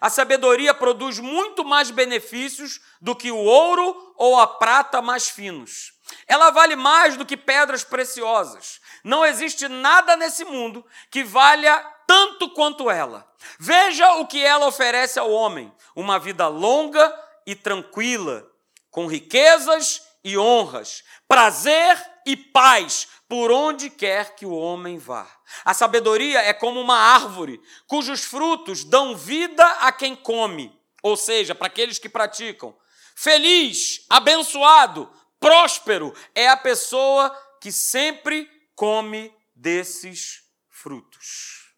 [0.00, 5.92] A sabedoria produz muito mais benefícios do que o ouro ou a prata mais finos.
[6.26, 8.80] Ela vale mais do que pedras preciosas.
[9.02, 11.76] Não existe nada nesse mundo que valha
[12.06, 13.26] tanto quanto ela.
[13.58, 17.12] Veja o que ela oferece ao homem: uma vida longa
[17.46, 18.46] e tranquila,
[18.90, 25.28] com riquezas e honras, prazer e paz por onde quer que o homem vá.
[25.64, 31.52] A sabedoria é como uma árvore cujos frutos dão vida a quem come, ou seja,
[31.52, 32.78] para aqueles que praticam.
[33.16, 37.28] Feliz, abençoado, próspero é a pessoa
[37.60, 41.74] que sempre come desses frutos.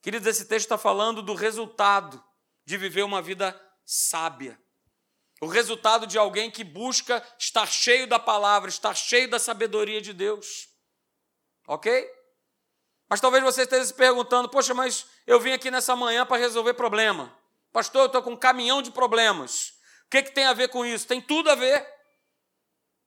[0.00, 2.24] Queridos, esse texto está falando do resultado
[2.64, 3.54] de viver uma vida
[3.84, 4.58] sábia.
[5.42, 10.12] O resultado de alguém que busca estar cheio da palavra, estar cheio da sabedoria de
[10.12, 10.68] Deus.
[11.66, 12.08] Ok?
[13.08, 16.74] Mas talvez você esteja se perguntando: poxa, mas eu vim aqui nessa manhã para resolver
[16.74, 17.36] problema.
[17.72, 19.70] Pastor, eu estou com um caminhão de problemas.
[20.06, 21.08] O que, que tem a ver com isso?
[21.08, 21.84] Tem tudo a ver.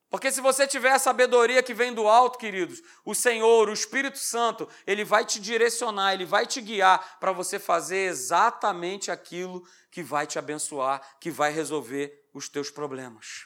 [0.09, 4.17] Porque se você tiver a sabedoria que vem do alto, queridos, o Senhor, o Espírito
[4.17, 9.65] Santo, ele vai te direcionar, ele vai te guiar para você fazer exatamente aquilo
[9.95, 13.45] que vai te abençoar, que vai resolver os teus problemas.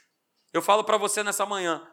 [0.51, 1.87] Eu falo para você nessa manhã,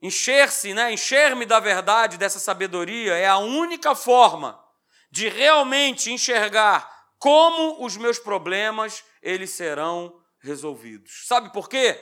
[0.00, 4.64] encher-se, né, encher-me da verdade, dessa sabedoria, é a única forma
[5.10, 11.26] de realmente enxergar como os meus problemas eles serão resolvidos.
[11.26, 11.98] Sabe por quê?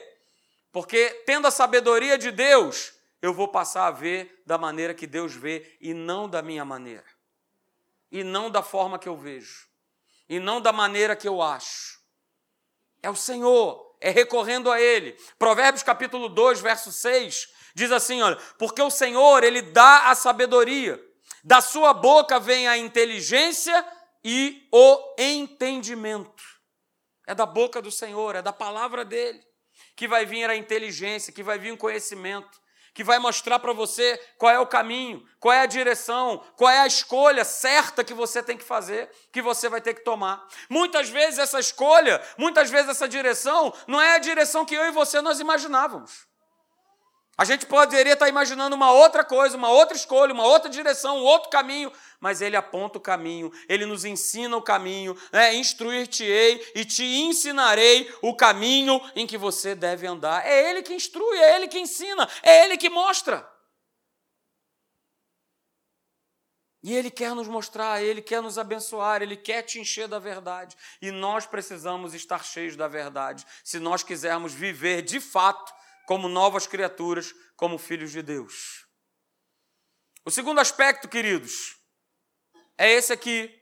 [0.71, 5.33] Porque tendo a sabedoria de Deus, eu vou passar a ver da maneira que Deus
[5.33, 7.07] vê e não da minha maneira.
[8.11, 9.68] E não da forma que eu vejo.
[10.29, 11.99] E não da maneira que eu acho.
[13.01, 15.17] É o Senhor, é recorrendo a Ele.
[15.39, 21.03] Provérbios capítulo 2, verso 6, diz assim: olha, porque o Senhor, Ele dá a sabedoria,
[21.43, 23.85] da sua boca vem a inteligência
[24.23, 26.43] e o entendimento.
[27.25, 29.43] É da boca do Senhor, é da palavra dele
[29.95, 32.59] que vai vir a inteligência, que vai vir o conhecimento
[32.93, 36.79] que vai mostrar para você qual é o caminho, qual é a direção, qual é
[36.79, 40.47] a escolha certa que você tem que fazer, que você vai ter que tomar.
[40.69, 44.91] Muitas vezes essa escolha, muitas vezes essa direção, não é a direção que eu e
[44.91, 46.28] você nós imaginávamos.
[47.39, 51.23] A gente poderia estar imaginando uma outra coisa, uma outra escolha, uma outra direção, um
[51.23, 55.55] outro caminho, mas ele aponta o caminho, ele nos ensina o caminho, né?
[55.55, 60.45] instruir-te-ei e te ensinarei o caminho em que você deve andar.
[60.45, 63.49] É ele que instrui, é ele que ensina, é ele que mostra.
[66.81, 70.77] E Ele quer nos mostrar, Ele quer nos abençoar, Ele quer te encher da verdade.
[71.01, 75.73] E nós precisamos estar cheios da verdade, se nós quisermos viver de fato
[76.09, 78.87] como novas criaturas, como filhos de Deus.
[80.25, 81.79] O segundo aspecto, queridos,
[82.75, 83.55] é esse aqui.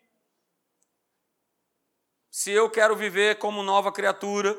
[2.32, 4.58] Se eu quero viver como nova criatura,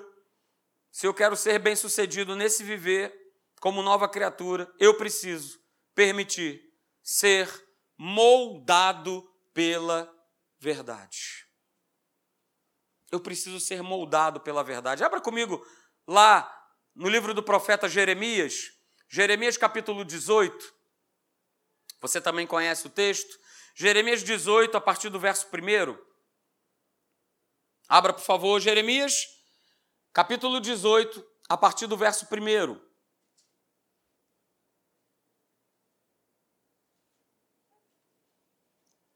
[0.92, 3.10] se eu quero ser bem-sucedido nesse viver
[3.58, 5.58] como nova criatura, eu preciso
[5.94, 6.62] permitir
[7.02, 7.48] ser
[7.96, 10.14] moldado pela
[10.58, 11.48] verdade.
[13.10, 15.02] Eu preciso ser moldado pela verdade.
[15.02, 15.66] Abra comigo
[16.06, 16.57] lá
[16.98, 18.72] no livro do profeta Jeremias,
[19.08, 20.74] Jeremias capítulo 18.
[22.00, 23.38] Você também conhece o texto?
[23.72, 25.96] Jeremias 18, a partir do verso 1.
[27.88, 29.28] Abra, por favor, Jeremias,
[30.12, 32.88] capítulo 18, a partir do verso 1.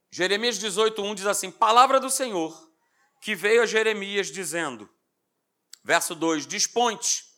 [0.08, 2.70] Jeremias 18, 1 diz assim: Palavra do Senhor
[3.20, 4.88] que veio a Jeremias dizendo,
[5.82, 7.31] verso 2: Dispõe-te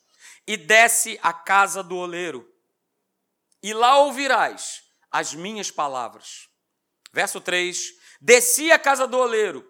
[0.47, 2.49] e desce à casa do oleiro,
[3.61, 6.47] e lá ouvirás as minhas palavras.
[7.11, 9.65] Verso 3: Desci à casa do oleiro,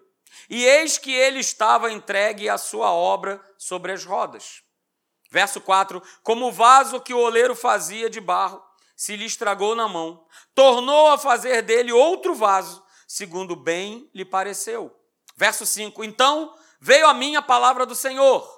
[0.50, 4.62] e eis que ele estava entregue à sua obra sobre as rodas.
[5.30, 8.62] Verso 4: Como o vaso que o oleiro fazia de barro
[8.94, 14.94] se lhe estragou na mão, tornou a fazer dele outro vaso, segundo bem lhe pareceu.
[15.36, 18.55] Verso 5: Então veio a mim a palavra do Senhor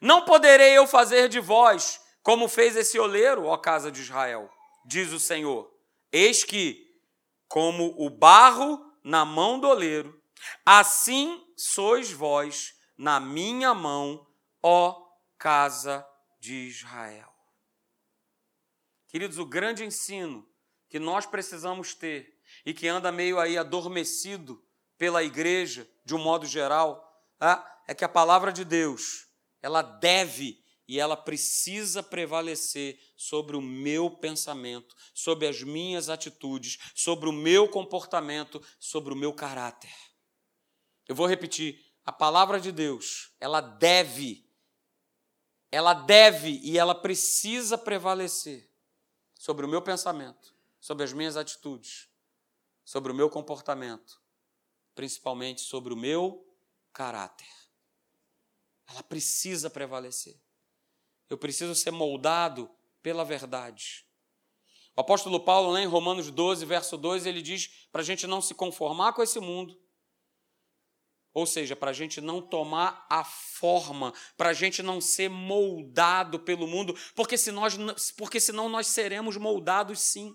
[0.00, 4.50] não poderei eu fazer de vós como fez esse oleiro, ó casa de Israel,
[4.84, 5.72] diz o Senhor.
[6.12, 6.84] Eis que,
[7.48, 10.20] como o barro na mão do oleiro,
[10.64, 14.26] assim sois vós na minha mão,
[14.62, 15.06] ó
[15.38, 16.06] casa
[16.40, 17.32] de Israel.
[19.08, 20.46] Queridos, o grande ensino
[20.88, 24.62] que nós precisamos ter e que anda meio aí adormecido
[24.98, 27.80] pela igreja, de um modo geral, tá?
[27.86, 29.25] é que a palavra de Deus,
[29.66, 37.28] ela deve e ela precisa prevalecer sobre o meu pensamento, sobre as minhas atitudes, sobre
[37.28, 39.92] o meu comportamento, sobre o meu caráter.
[41.08, 44.48] Eu vou repetir, a palavra de Deus, ela deve,
[45.72, 48.70] ela deve e ela precisa prevalecer
[49.34, 52.08] sobre o meu pensamento, sobre as minhas atitudes,
[52.84, 54.22] sobre o meu comportamento,
[54.94, 56.48] principalmente sobre o meu
[56.92, 57.65] caráter.
[58.88, 60.40] Ela precisa prevalecer.
[61.28, 62.70] Eu preciso ser moldado
[63.02, 64.06] pela verdade.
[64.96, 68.40] O apóstolo Paulo, lá em Romanos 12, verso 2, ele diz para a gente não
[68.40, 69.78] se conformar com esse mundo,
[71.36, 76.40] ou seja, para a gente não tomar a forma, para a gente não ser moldado
[76.40, 77.76] pelo mundo, porque, se nós,
[78.16, 80.34] porque senão nós seremos moldados sim.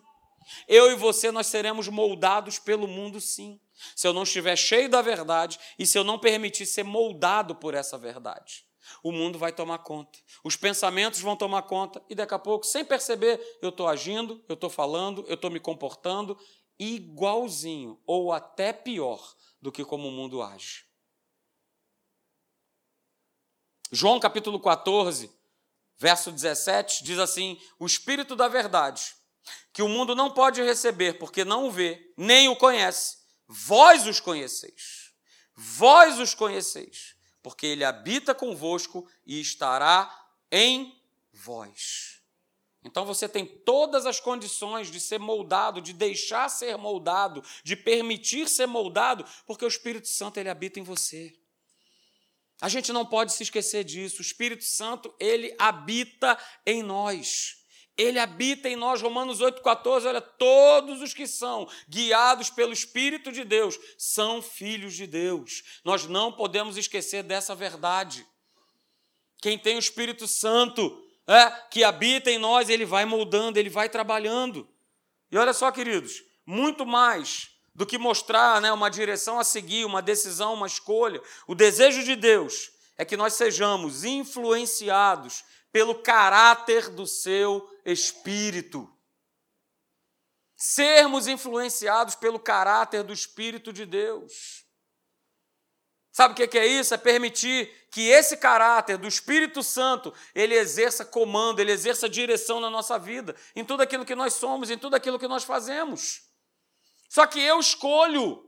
[0.67, 3.59] Eu e você, nós seremos moldados pelo mundo sim.
[3.95, 7.73] Se eu não estiver cheio da verdade e se eu não permitir ser moldado por
[7.73, 8.65] essa verdade,
[9.03, 12.83] o mundo vai tomar conta, os pensamentos vão tomar conta e daqui a pouco, sem
[12.83, 16.37] perceber, eu estou agindo, eu estou falando, eu estou me comportando
[16.79, 20.85] igualzinho ou até pior do que como o mundo age.
[23.91, 25.29] João capítulo 14,
[25.97, 29.13] verso 17, diz assim: O Espírito da Verdade,
[29.73, 33.17] que o mundo não pode receber porque não o vê, nem o conhece,
[33.51, 35.11] vós os conheceis.
[35.55, 40.09] Vós os conheceis, porque ele habita convosco e estará
[40.51, 40.97] em
[41.33, 42.21] vós.
[42.83, 48.47] Então você tem todas as condições de ser moldado, de deixar ser moldado, de permitir
[48.47, 51.37] ser moldado, porque o Espírito Santo ele habita em você.
[52.61, 54.19] A gente não pode se esquecer disso.
[54.19, 57.60] O Espírito Santo, ele habita em nós.
[57.97, 63.43] Ele habita em nós, Romanos 8,14, olha, todos os que são guiados pelo Espírito de
[63.43, 65.63] Deus são filhos de Deus.
[65.83, 68.25] Nós não podemos esquecer dessa verdade.
[69.41, 73.89] Quem tem o Espírito Santo é, que habita em nós, ele vai moldando, ele vai
[73.89, 74.67] trabalhando.
[75.31, 80.01] E olha só, queridos, muito mais do que mostrar né, uma direção a seguir, uma
[80.01, 81.21] decisão, uma escolha.
[81.47, 88.91] O desejo de Deus é que nós sejamos influenciados pelo caráter do seu espírito.
[90.55, 94.63] Sermos influenciados pelo caráter do Espírito de Deus.
[96.11, 96.93] Sabe o que é isso?
[96.93, 102.69] É permitir que esse caráter do Espírito Santo ele exerça comando, ele exerça direção na
[102.69, 106.21] nossa vida, em tudo aquilo que nós somos, em tudo aquilo que nós fazemos.
[107.09, 108.47] Só que eu escolho.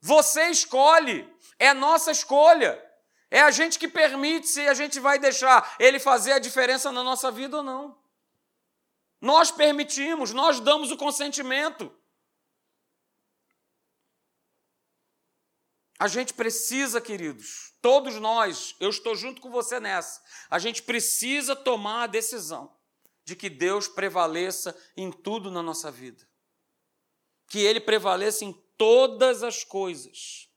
[0.00, 1.30] Você escolhe.
[1.58, 2.82] É nossa escolha.
[3.30, 7.04] É a gente que permite se a gente vai deixar ele fazer a diferença na
[7.04, 7.98] nossa vida ou não.
[9.20, 11.94] Nós permitimos, nós damos o consentimento.
[15.98, 21.54] A gente precisa, queridos, todos nós, eu estou junto com você nessa, a gente precisa
[21.54, 22.74] tomar a decisão
[23.24, 26.30] de que Deus prevaleça em tudo na nossa vida
[27.50, 30.48] que ele prevaleça em todas as coisas.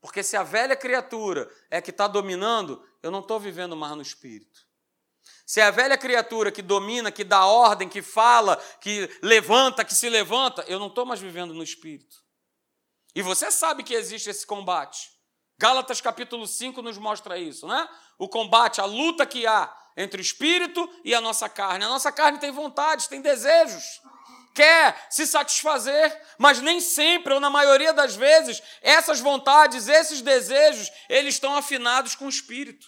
[0.00, 4.02] Porque se a velha criatura é que está dominando, eu não estou vivendo mais no
[4.02, 4.66] espírito.
[5.44, 9.94] Se é a velha criatura que domina, que dá ordem, que fala, que levanta, que
[9.94, 12.16] se levanta, eu não estou mais vivendo no espírito.
[13.14, 15.10] E você sabe que existe esse combate.
[15.58, 17.88] Gálatas capítulo 5 nos mostra isso, né?
[18.18, 21.84] O combate, a luta que há entre o espírito e a nossa carne.
[21.84, 24.00] A nossa carne tem vontades, tem desejos
[24.54, 30.90] quer se satisfazer, mas nem sempre, ou na maioria das vezes, essas vontades, esses desejos,
[31.08, 32.86] eles estão afinados com o Espírito.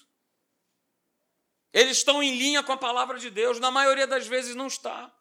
[1.73, 5.13] Eles estão em linha com a palavra de Deus, na maioria das vezes não está.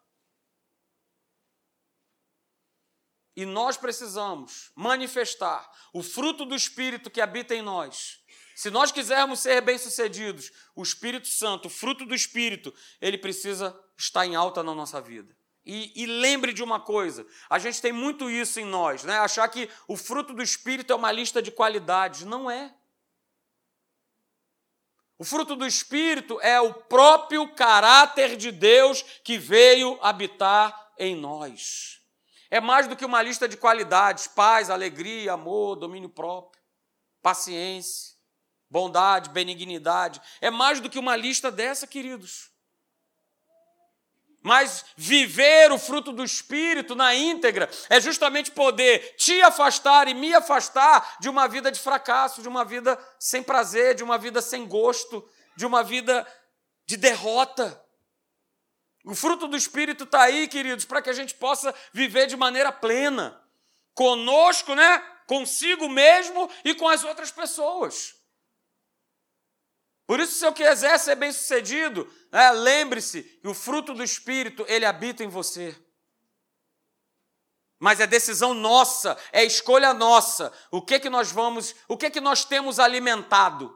[3.34, 8.20] E nós precisamos manifestar o fruto do Espírito que habita em nós.
[8.54, 14.26] Se nós quisermos ser bem-sucedidos, o Espírito Santo, o fruto do Espírito, ele precisa estar
[14.26, 15.34] em alta na nossa vida.
[15.64, 19.18] E, e, lembre de uma coisa: a gente tem muito isso em nós, né?
[19.18, 22.22] achar que o fruto do Espírito é uma lista de qualidades.
[22.22, 22.74] Não é.
[25.18, 32.00] O fruto do Espírito é o próprio caráter de Deus que veio habitar em nós.
[32.50, 36.60] É mais do que uma lista de qualidades: paz, alegria, amor, domínio próprio,
[37.22, 38.14] paciência,
[38.68, 40.20] bondade, benignidade.
[40.40, 42.51] É mais do que uma lista dessa, queridos.
[44.42, 50.34] Mas viver o fruto do Espírito na íntegra é justamente poder te afastar e me
[50.34, 54.66] afastar de uma vida de fracasso, de uma vida sem prazer, de uma vida sem
[54.66, 55.26] gosto,
[55.56, 56.26] de uma vida
[56.84, 57.80] de derrota.
[59.04, 62.72] O fruto do Espírito está aí, queridos, para que a gente possa viver de maneira
[62.72, 63.40] plena.
[63.94, 64.98] Conosco, né?
[65.26, 68.21] Consigo mesmo e com as outras pessoas.
[70.12, 74.84] Por isso, se quiser ser bem sucedido, né, lembre-se que o fruto do Espírito, ele
[74.84, 75.74] habita em você.
[77.78, 80.52] Mas é decisão nossa, é escolha nossa.
[80.70, 83.74] O que que nós vamos, o que que nós temos alimentado?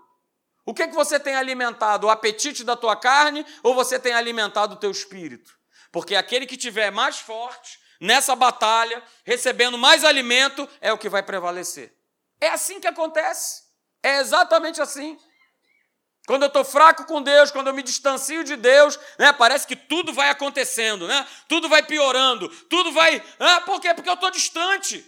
[0.67, 2.07] O que que você tem alimentado?
[2.07, 5.59] O apetite da tua carne ou você tem alimentado o teu espírito?
[5.91, 11.23] Porque aquele que tiver mais forte nessa batalha, recebendo mais alimento, é o que vai
[11.23, 11.97] prevalecer.
[12.39, 13.63] É assim que acontece.
[14.03, 15.19] É exatamente assim.
[16.27, 19.77] Quando eu estou fraco com Deus, quando eu me distancio de Deus, né, parece que
[19.77, 21.27] tudo vai acontecendo, né?
[21.49, 23.23] tudo vai piorando, tudo vai.
[23.39, 23.95] Ah, por quê?
[23.95, 25.05] Porque eu estou distante.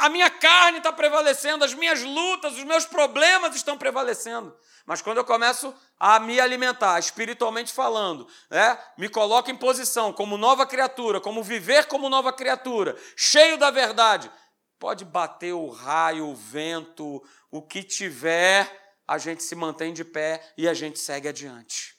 [0.00, 4.54] A minha carne está prevalecendo, as minhas lutas, os meus problemas estão prevalecendo.
[4.84, 10.36] Mas quando eu começo a me alimentar, espiritualmente falando, né, me coloco em posição como
[10.36, 14.30] nova criatura, como viver como nova criatura, cheio da verdade,
[14.78, 20.54] pode bater o raio, o vento, o que tiver a gente se mantém de pé
[20.56, 21.98] e a gente segue adiante.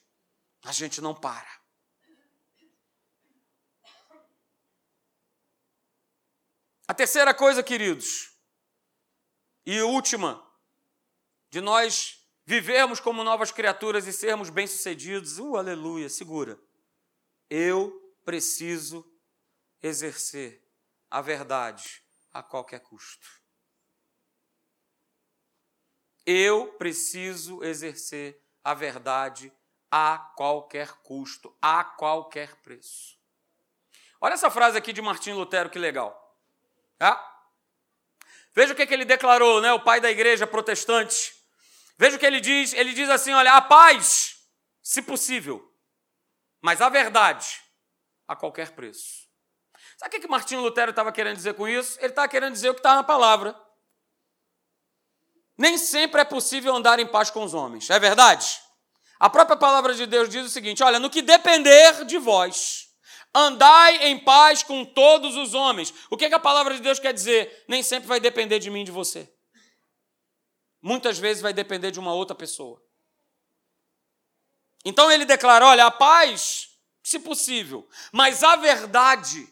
[0.64, 1.62] A gente não para.
[6.88, 8.34] A terceira coisa, queridos,
[9.66, 10.46] e última,
[11.50, 16.60] de nós vivermos como novas criaturas e sermos bem-sucedidos, uh, aleluia, segura.
[17.50, 19.10] Eu preciso
[19.82, 20.62] exercer
[21.10, 23.43] a verdade a qualquer custo.
[26.26, 29.52] Eu preciso exercer a verdade
[29.92, 33.18] a qualquer custo, a qualquer preço.
[34.20, 36.20] Olha essa frase aqui de Martim Lutero, que legal.
[37.00, 37.32] Ah?
[38.54, 41.36] Veja o que, que ele declarou, né, o pai da igreja protestante.
[41.98, 42.74] Veja o que ele diz.
[42.74, 44.38] Ele diz assim: olha, a paz,
[44.82, 45.72] se possível,
[46.62, 47.62] mas a verdade,
[48.28, 49.28] a qualquer preço.
[49.98, 52.00] Sabe o que, que Martinho Lutero estava querendo dizer com isso?
[52.00, 53.56] Ele estava querendo dizer o que está na palavra.
[55.58, 58.60] Nem sempre é possível andar em paz com os homens, é verdade?
[59.20, 62.90] A própria palavra de Deus diz o seguinte: olha, no que depender de vós,
[63.34, 65.94] andai em paz com todos os homens.
[66.10, 67.64] O que, que a palavra de Deus quer dizer?
[67.68, 69.32] Nem sempre vai depender de mim de você.
[70.82, 72.84] Muitas vezes vai depender de uma outra pessoa.
[74.84, 76.70] Então ele declara: olha, a paz,
[77.02, 79.48] se possível, mas a verdade,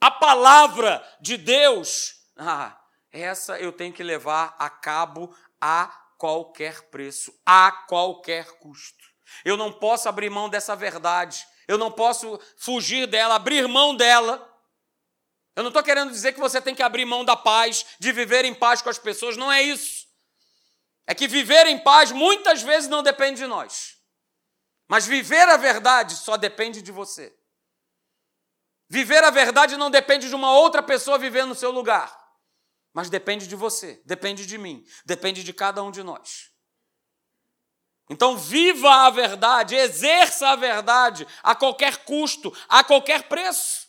[0.00, 2.79] a palavra de Deus, ah,
[3.12, 5.86] essa eu tenho que levar a cabo a
[6.16, 9.04] qualquer preço, a qualquer custo.
[9.44, 14.46] Eu não posso abrir mão dessa verdade, eu não posso fugir dela, abrir mão dela.
[15.56, 18.44] Eu não estou querendo dizer que você tem que abrir mão da paz, de viver
[18.44, 20.06] em paz com as pessoas, não é isso.
[21.06, 23.96] É que viver em paz muitas vezes não depende de nós.
[24.88, 27.34] Mas viver a verdade só depende de você.
[28.88, 32.19] Viver a verdade não depende de uma outra pessoa viver no seu lugar.
[32.92, 36.50] Mas depende de você, depende de mim, depende de cada um de nós.
[38.08, 43.88] Então, viva a verdade, exerça a verdade a qualquer custo, a qualquer preço.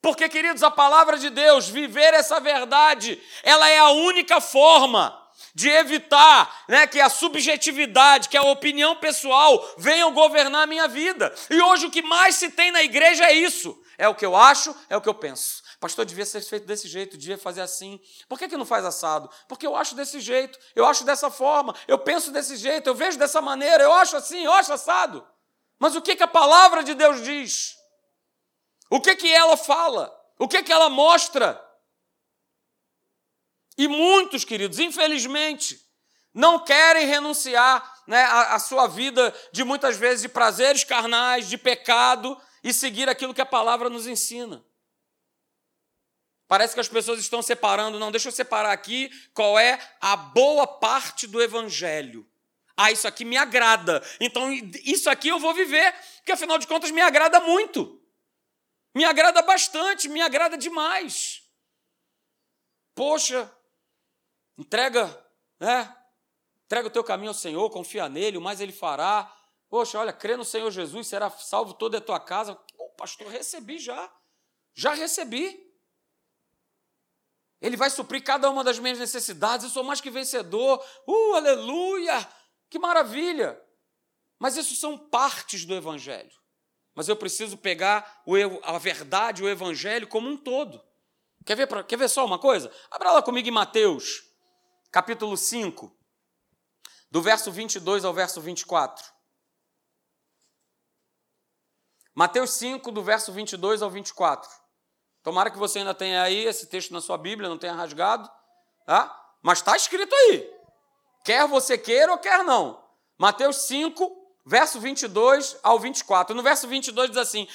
[0.00, 5.16] Porque, queridos, a palavra de Deus, viver essa verdade, ela é a única forma
[5.54, 11.32] de evitar né, que a subjetividade, que a opinião pessoal venham governar a minha vida.
[11.48, 13.80] E hoje o que mais se tem na igreja é isso.
[13.96, 15.61] É o que eu acho, é o que eu penso.
[15.82, 18.00] Pastor, devia ser feito desse jeito, devia fazer assim.
[18.28, 19.28] Por que, que não faz assado?
[19.48, 23.18] Porque eu acho desse jeito, eu acho dessa forma, eu penso desse jeito, eu vejo
[23.18, 25.26] dessa maneira, eu acho assim, eu acho assado.
[25.80, 27.76] Mas o que, que a palavra de Deus diz?
[28.88, 30.16] O que, que ela fala?
[30.38, 31.60] O que, que ela mostra?
[33.76, 35.80] E muitos, queridos, infelizmente,
[36.32, 41.58] não querem renunciar né, à, à sua vida de muitas vezes de prazeres carnais, de
[41.58, 44.64] pecado e seguir aquilo que a palavra nos ensina.
[46.52, 50.66] Parece que as pessoas estão separando, não, deixa eu separar aqui qual é a boa
[50.66, 52.28] parte do evangelho.
[52.76, 54.02] Ah, isso aqui me agrada.
[54.20, 54.52] Então,
[54.84, 57.98] isso aqui eu vou viver, porque afinal de contas me agrada muito.
[58.94, 61.42] Me agrada bastante, me agrada demais.
[62.94, 63.50] Poxa,
[64.58, 65.06] entrega,
[65.58, 65.96] né?
[66.66, 69.34] Entrega o teu caminho ao Senhor, confia nele, o mais ele fará.
[69.70, 72.54] Poxa, olha, crê no Senhor Jesus, será salvo toda a tua casa.
[72.76, 74.12] Pô, pastor, recebi já.
[74.74, 75.71] Já recebi.
[77.62, 79.64] Ele vai suprir cada uma das minhas necessidades.
[79.64, 80.84] Eu sou mais que vencedor.
[81.06, 82.28] Uh, aleluia!
[82.68, 83.58] Que maravilha!
[84.36, 86.32] Mas isso são partes do Evangelho.
[86.92, 88.22] Mas eu preciso pegar
[88.64, 90.82] a verdade, o Evangelho como um todo.
[91.46, 92.70] Quer ver, quer ver só uma coisa?
[92.90, 94.22] Abra lá comigo em Mateus,
[94.90, 95.96] capítulo 5,
[97.10, 99.04] do verso 22 ao verso 24.
[102.14, 104.50] Mateus 5, do verso 22 ao 24.
[105.22, 108.28] Tomara que você ainda tenha aí esse texto na sua Bíblia, não tenha rasgado,
[108.84, 109.18] tá?
[109.40, 110.50] Mas está escrito aí.
[111.24, 112.82] Quer você queira ou quer não.
[113.16, 114.10] Mateus 5,
[114.44, 116.34] verso 22 ao 24.
[116.34, 117.46] No verso 22 diz assim: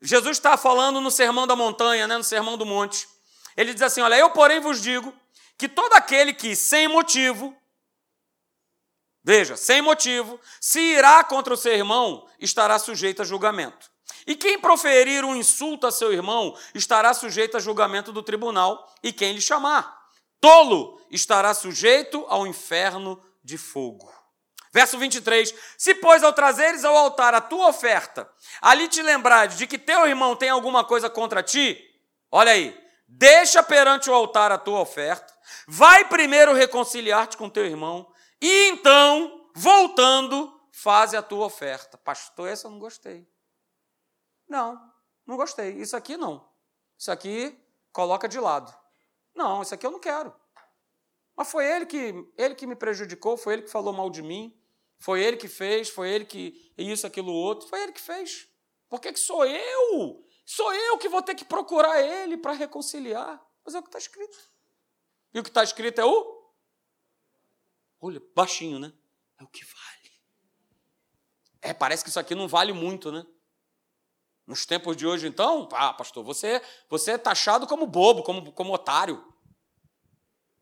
[0.00, 3.08] Jesus está falando no Sermão da Montanha, né, no Sermão do Monte.
[3.56, 5.12] Ele diz assim: Olha, eu, porém, vos digo
[5.58, 7.56] que todo aquele que, sem motivo,
[9.24, 13.90] veja, sem motivo, se irá contra o seu irmão, estará sujeito a julgamento.
[14.26, 19.12] E quem proferir um insulto a seu irmão estará sujeito a julgamento do tribunal, e
[19.12, 19.96] quem lhe chamar.
[20.40, 24.12] Tolo estará sujeito ao inferno de fogo.
[24.72, 28.28] Verso 23: Se, pois, ao trazeres ao altar a tua oferta,
[28.60, 31.82] ali te lembrares de que teu irmão tem alguma coisa contra ti,
[32.30, 35.32] olha aí, deixa perante o altar a tua oferta,
[35.66, 38.06] vai primeiro reconciliar-te com teu irmão,
[38.40, 41.96] e então, voltando, faze a tua oferta.
[41.96, 43.26] Pastor, essa eu não gostei.
[44.48, 44.92] Não,
[45.26, 45.72] não gostei.
[45.80, 46.48] Isso aqui não.
[46.98, 47.58] Isso aqui
[47.92, 48.74] coloca de lado.
[49.34, 50.34] Não, isso aqui eu não quero.
[51.36, 54.58] Mas foi ele que, ele que me prejudicou, foi ele que falou mal de mim,
[54.98, 58.48] foi ele que fez, foi ele que isso, aquilo, outro, foi ele que fez.
[58.88, 60.24] Por que, que sou eu?
[60.46, 63.44] Sou eu que vou ter que procurar ele para reconciliar.
[63.64, 64.38] Mas é o que está escrito.
[65.34, 66.52] E o que está escrito é o?
[68.00, 68.92] Olha, baixinho, né?
[69.38, 70.12] É o que vale.
[71.60, 73.26] É, parece que isso aqui não vale muito, né?
[74.46, 78.72] Nos tempos de hoje, então, ah, pastor, você, você é taxado como bobo, como, como
[78.72, 79.34] otário.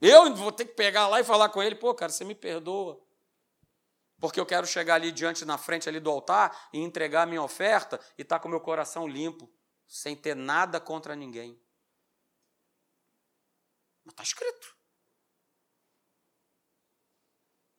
[0.01, 3.03] Eu vou ter que pegar lá e falar com ele, pô, cara, você me perdoa.
[4.18, 7.43] Porque eu quero chegar ali diante, na frente ali do altar e entregar a minha
[7.43, 9.53] oferta e estar tá com meu coração limpo,
[9.87, 11.61] sem ter nada contra ninguém.
[14.03, 14.74] Mas está escrito.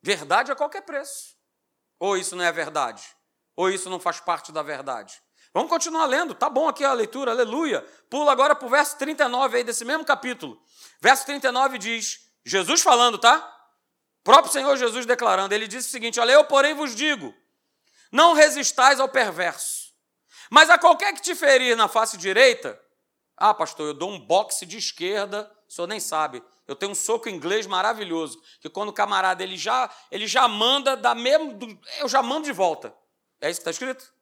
[0.04, 1.36] Verdade a qualquer preço.
[1.98, 3.16] Ou isso não é verdade?
[3.56, 5.25] Ou isso não faz parte da verdade?
[5.56, 7.80] Vamos continuar lendo, tá bom aqui a leitura, aleluia.
[8.10, 10.62] Pula agora para o verso 39 aí desse mesmo capítulo.
[11.00, 13.54] Verso 39 diz: Jesus falando, tá?
[14.22, 17.34] próprio Senhor Jesus declarando, ele disse o seguinte: Olha, eu, porém, vos digo:
[18.12, 19.94] não resistais ao perverso,
[20.52, 22.78] mas a qualquer que te ferir na face direita,
[23.38, 26.44] ah, pastor, eu dou um boxe de esquerda, o senhor nem sabe.
[26.68, 30.98] Eu tenho um soco inglês maravilhoso, que quando o camarada ele já, ele já manda
[30.98, 31.58] da mesmo,
[32.00, 32.94] eu já mando de volta.
[33.40, 34.15] É isso que está escrito?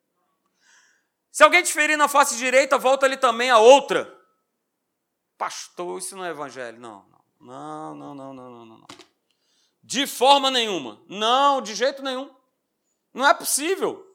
[1.33, 4.07] Se alguém te ferir na face direita, volta ele também a outra.
[5.35, 6.79] Pastor, isso não é evangelho.
[6.79, 7.03] Não,
[7.41, 8.77] não, não, não, não, não, não.
[8.77, 8.87] não.
[9.81, 11.01] De forma nenhuma.
[11.09, 12.29] Não, de jeito nenhum.
[13.11, 14.05] Não é possível.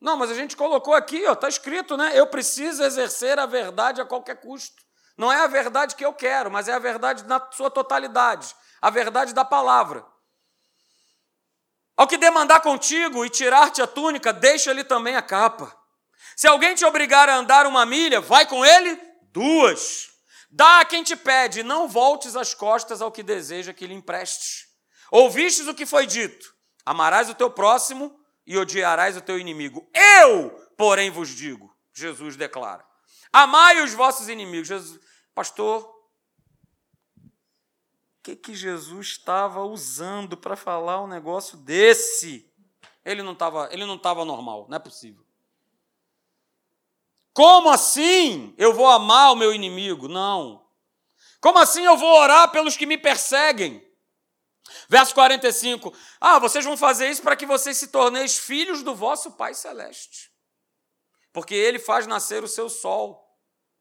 [0.00, 2.18] Não, mas a gente colocou aqui, está escrito, né?
[2.18, 4.82] Eu preciso exercer a verdade a qualquer custo.
[5.14, 8.88] Não é a verdade que eu quero, mas é a verdade na sua totalidade, a
[8.88, 10.06] verdade da palavra.
[11.94, 15.85] Ao que demandar contigo e tirar-te a túnica, deixa-lhe também a capa.
[16.36, 19.00] Se alguém te obrigar a andar uma milha, vai com ele
[19.32, 20.10] duas.
[20.50, 24.66] Dá a quem te pede, não voltes as costas ao que deseja que lhe emprestes.
[25.10, 28.14] Ouvistes o que foi dito: amarás o teu próximo
[28.46, 29.90] e odiarás o teu inimigo.
[30.20, 32.84] Eu, porém, vos digo, Jesus declara:
[33.32, 34.68] amai os vossos inimigos.
[34.68, 35.00] Jesus,
[35.34, 35.84] pastor,
[37.16, 42.52] o que, que Jesus estava usando para falar um negócio desse?
[43.02, 45.25] Ele não estava, ele não estava normal, não é possível.
[47.36, 50.08] Como assim eu vou amar o meu inimigo?
[50.08, 50.66] Não.
[51.38, 53.86] Como assim eu vou orar pelos que me perseguem?
[54.88, 55.92] Verso 45.
[56.18, 60.32] Ah, vocês vão fazer isso para que vocês se tornem filhos do vosso Pai Celeste.
[61.30, 63.22] Porque ele faz nascer o seu sol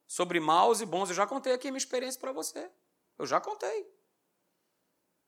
[0.06, 1.08] sobre maus e bons.
[1.08, 2.70] Eu já contei aqui minha experiência para você.
[3.18, 3.89] Eu já contei.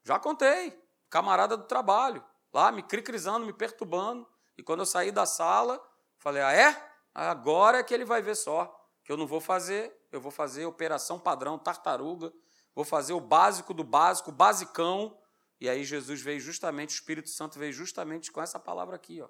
[0.03, 0.78] Já contei.
[1.09, 2.21] Camarada do trabalho,
[2.53, 4.28] lá me cricrizando, me perturbando.
[4.57, 5.82] E quando eu saí da sala,
[6.17, 6.96] falei: Ah, é?
[7.18, 8.72] Agora é que ele vai ver só.
[9.03, 12.32] Que eu não vou fazer, eu vou fazer operação padrão, tartaruga,
[12.76, 15.18] vou fazer o básico do básico, basicão,
[15.59, 19.30] e aí Jesus veio justamente, o Espírito Santo veio justamente com essa palavra aqui, ó.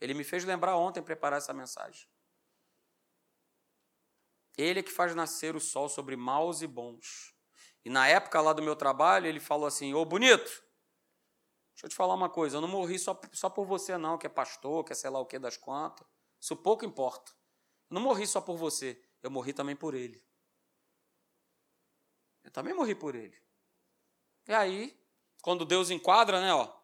[0.00, 2.08] Ele me fez lembrar ontem preparar essa mensagem.
[4.56, 7.34] Ele é que faz nascer o sol sobre maus e bons.
[7.84, 10.62] E na época lá do meu trabalho, ele falou assim: Ô bonito,
[11.72, 14.26] deixa eu te falar uma coisa, eu não morri só, só por você, não, que
[14.26, 16.06] é pastor, que é sei lá o que das quantas.
[16.40, 17.32] Isso pouco importa.
[17.90, 20.22] Eu não morri só por você, eu morri também por ele.
[22.44, 23.40] Eu também morri por ele.
[24.46, 24.98] E aí,
[25.42, 26.74] quando Deus enquadra, né, ó.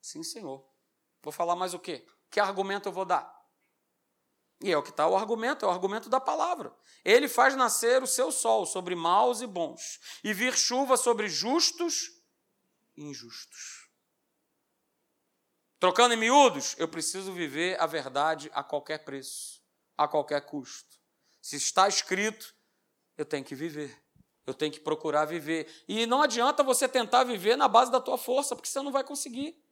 [0.00, 0.66] Sim, Senhor.
[1.22, 2.06] Vou falar mais o quê?
[2.30, 3.38] Que argumento eu vou dar?
[4.60, 6.74] E é o que está o argumento, é o argumento da palavra.
[7.04, 12.10] Ele faz nascer o seu sol sobre maus e bons, e vir chuva sobre justos
[12.96, 13.87] e injustos.
[15.78, 19.62] Trocando em miúdos, eu preciso viver a verdade a qualquer preço,
[19.96, 20.98] a qualquer custo.
[21.40, 22.54] Se está escrito,
[23.16, 23.96] eu tenho que viver.
[24.46, 25.70] Eu tenho que procurar viver.
[25.86, 29.04] E não adianta você tentar viver na base da tua força, porque você não vai
[29.04, 29.62] conseguir.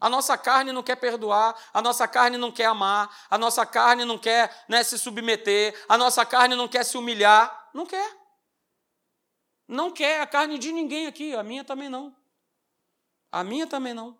[0.00, 4.04] A nossa carne não quer perdoar, a nossa carne não quer amar, a nossa carne
[4.04, 7.70] não quer né, se submeter, a nossa carne não quer se humilhar.
[7.74, 8.16] Não quer.
[9.68, 12.16] Não quer a carne de ninguém aqui, a minha também não.
[13.30, 14.19] A minha também não.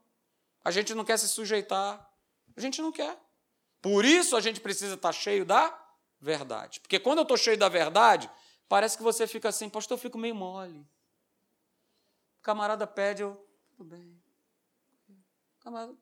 [0.64, 2.08] A gente não quer se sujeitar.
[2.56, 3.18] A gente não quer.
[3.80, 5.76] Por isso a gente precisa estar cheio da
[6.20, 6.80] verdade.
[6.80, 8.30] Porque quando eu estou cheio da verdade,
[8.68, 10.86] parece que você fica assim, pastor, eu fico meio mole.
[12.38, 13.36] O camarada pede, eu,
[13.70, 14.22] tudo bem.
[15.08, 15.96] O camarada.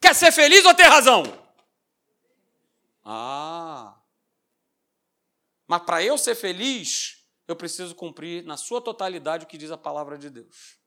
[0.00, 1.22] Quer ser feliz ou ter razão?
[3.04, 4.00] Ah.
[5.66, 7.19] Mas para eu ser feliz,
[7.50, 10.78] eu preciso cumprir na sua totalidade o que diz a palavra de Deus.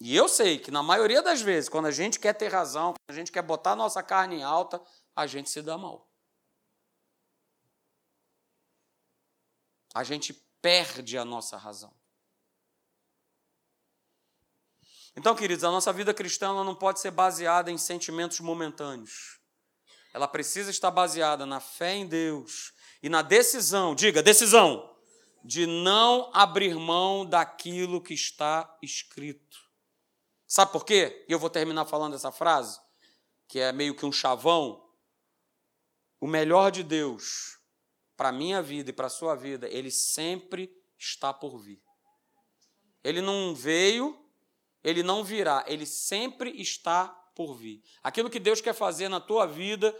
[0.00, 3.16] E eu sei que na maioria das vezes, quando a gente quer ter razão, quando
[3.16, 4.82] a gente quer botar a nossa carne em alta,
[5.16, 6.10] a gente se dá mal.
[9.94, 11.94] A gente perde a nossa razão.
[15.16, 19.40] Então, queridos, a nossa vida cristã não pode ser baseada em sentimentos momentâneos.
[20.12, 22.72] Ela precisa estar baseada na fé em Deus,
[23.04, 24.96] e na decisão, diga, decisão,
[25.44, 29.58] de não abrir mão daquilo que está escrito.
[30.46, 31.22] Sabe por quê?
[31.28, 32.80] E eu vou terminar falando essa frase,
[33.46, 34.88] que é meio que um chavão.
[36.18, 37.58] O melhor de Deus
[38.16, 41.82] para a minha vida e para a sua vida, ele sempre está por vir.
[43.04, 44.18] Ele não veio,
[44.82, 47.82] ele não virá, ele sempre está por vir.
[48.02, 49.94] Aquilo que Deus quer fazer na tua vida,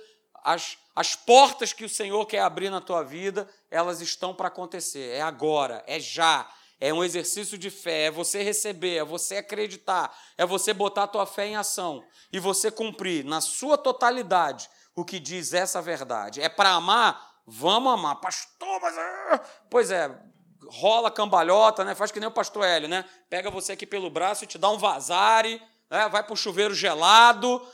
[0.45, 5.17] as, as portas que o Senhor quer abrir na tua vida, elas estão para acontecer.
[5.17, 6.47] É agora, é já.
[6.79, 11.09] É um exercício de fé, é você receber, é você acreditar, é você botar a
[11.09, 16.43] tua fé em ação e você cumprir na sua totalidade o que diz essa verdade.
[16.43, 17.41] É para amar?
[17.47, 18.17] Vamos amar.
[18.17, 18.99] Pastor, mas.
[18.99, 19.41] Ah,
[19.71, 20.15] pois é,
[20.69, 21.95] rola cambalhota, né?
[21.95, 23.05] Faz que nem o pastor Hélio, né?
[23.31, 26.09] Pega você aqui pelo braço e te dá um vazare, né?
[26.09, 27.67] vai para o chuveiro gelado.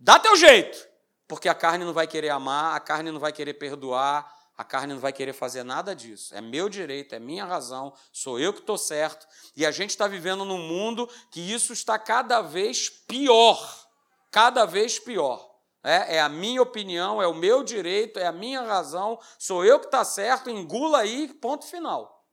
[0.00, 0.91] Dá teu jeito
[1.26, 4.94] porque a carne não vai querer amar, a carne não vai querer perdoar, a carne
[4.94, 6.34] não vai querer fazer nada disso.
[6.34, 9.26] É meu direito, é minha razão, sou eu que estou certo.
[9.56, 13.88] E a gente está vivendo num mundo que isso está cada vez pior.
[14.30, 15.50] Cada vez pior.
[15.82, 19.80] É, é a minha opinião, é o meu direito, é a minha razão, sou eu
[19.80, 22.24] que está certo, engula aí, ponto final.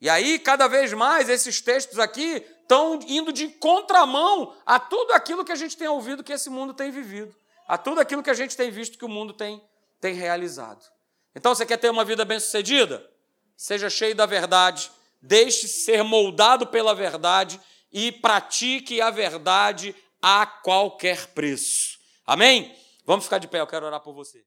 [0.00, 5.44] E aí, cada vez mais, esses textos aqui estão indo de contramão a tudo aquilo
[5.44, 7.34] que a gente tem ouvido que esse mundo tem vivido
[7.68, 9.62] a tudo aquilo que a gente tem visto que o mundo tem,
[10.00, 10.82] tem realizado.
[11.36, 13.06] Então, você quer ter uma vida bem-sucedida?
[13.54, 14.90] Seja cheio da verdade,
[15.20, 17.60] deixe-se ser moldado pela verdade
[17.92, 21.98] e pratique a verdade a qualquer preço.
[22.26, 22.74] Amém?
[23.04, 24.42] Vamos ficar de pé, eu quero orar por você.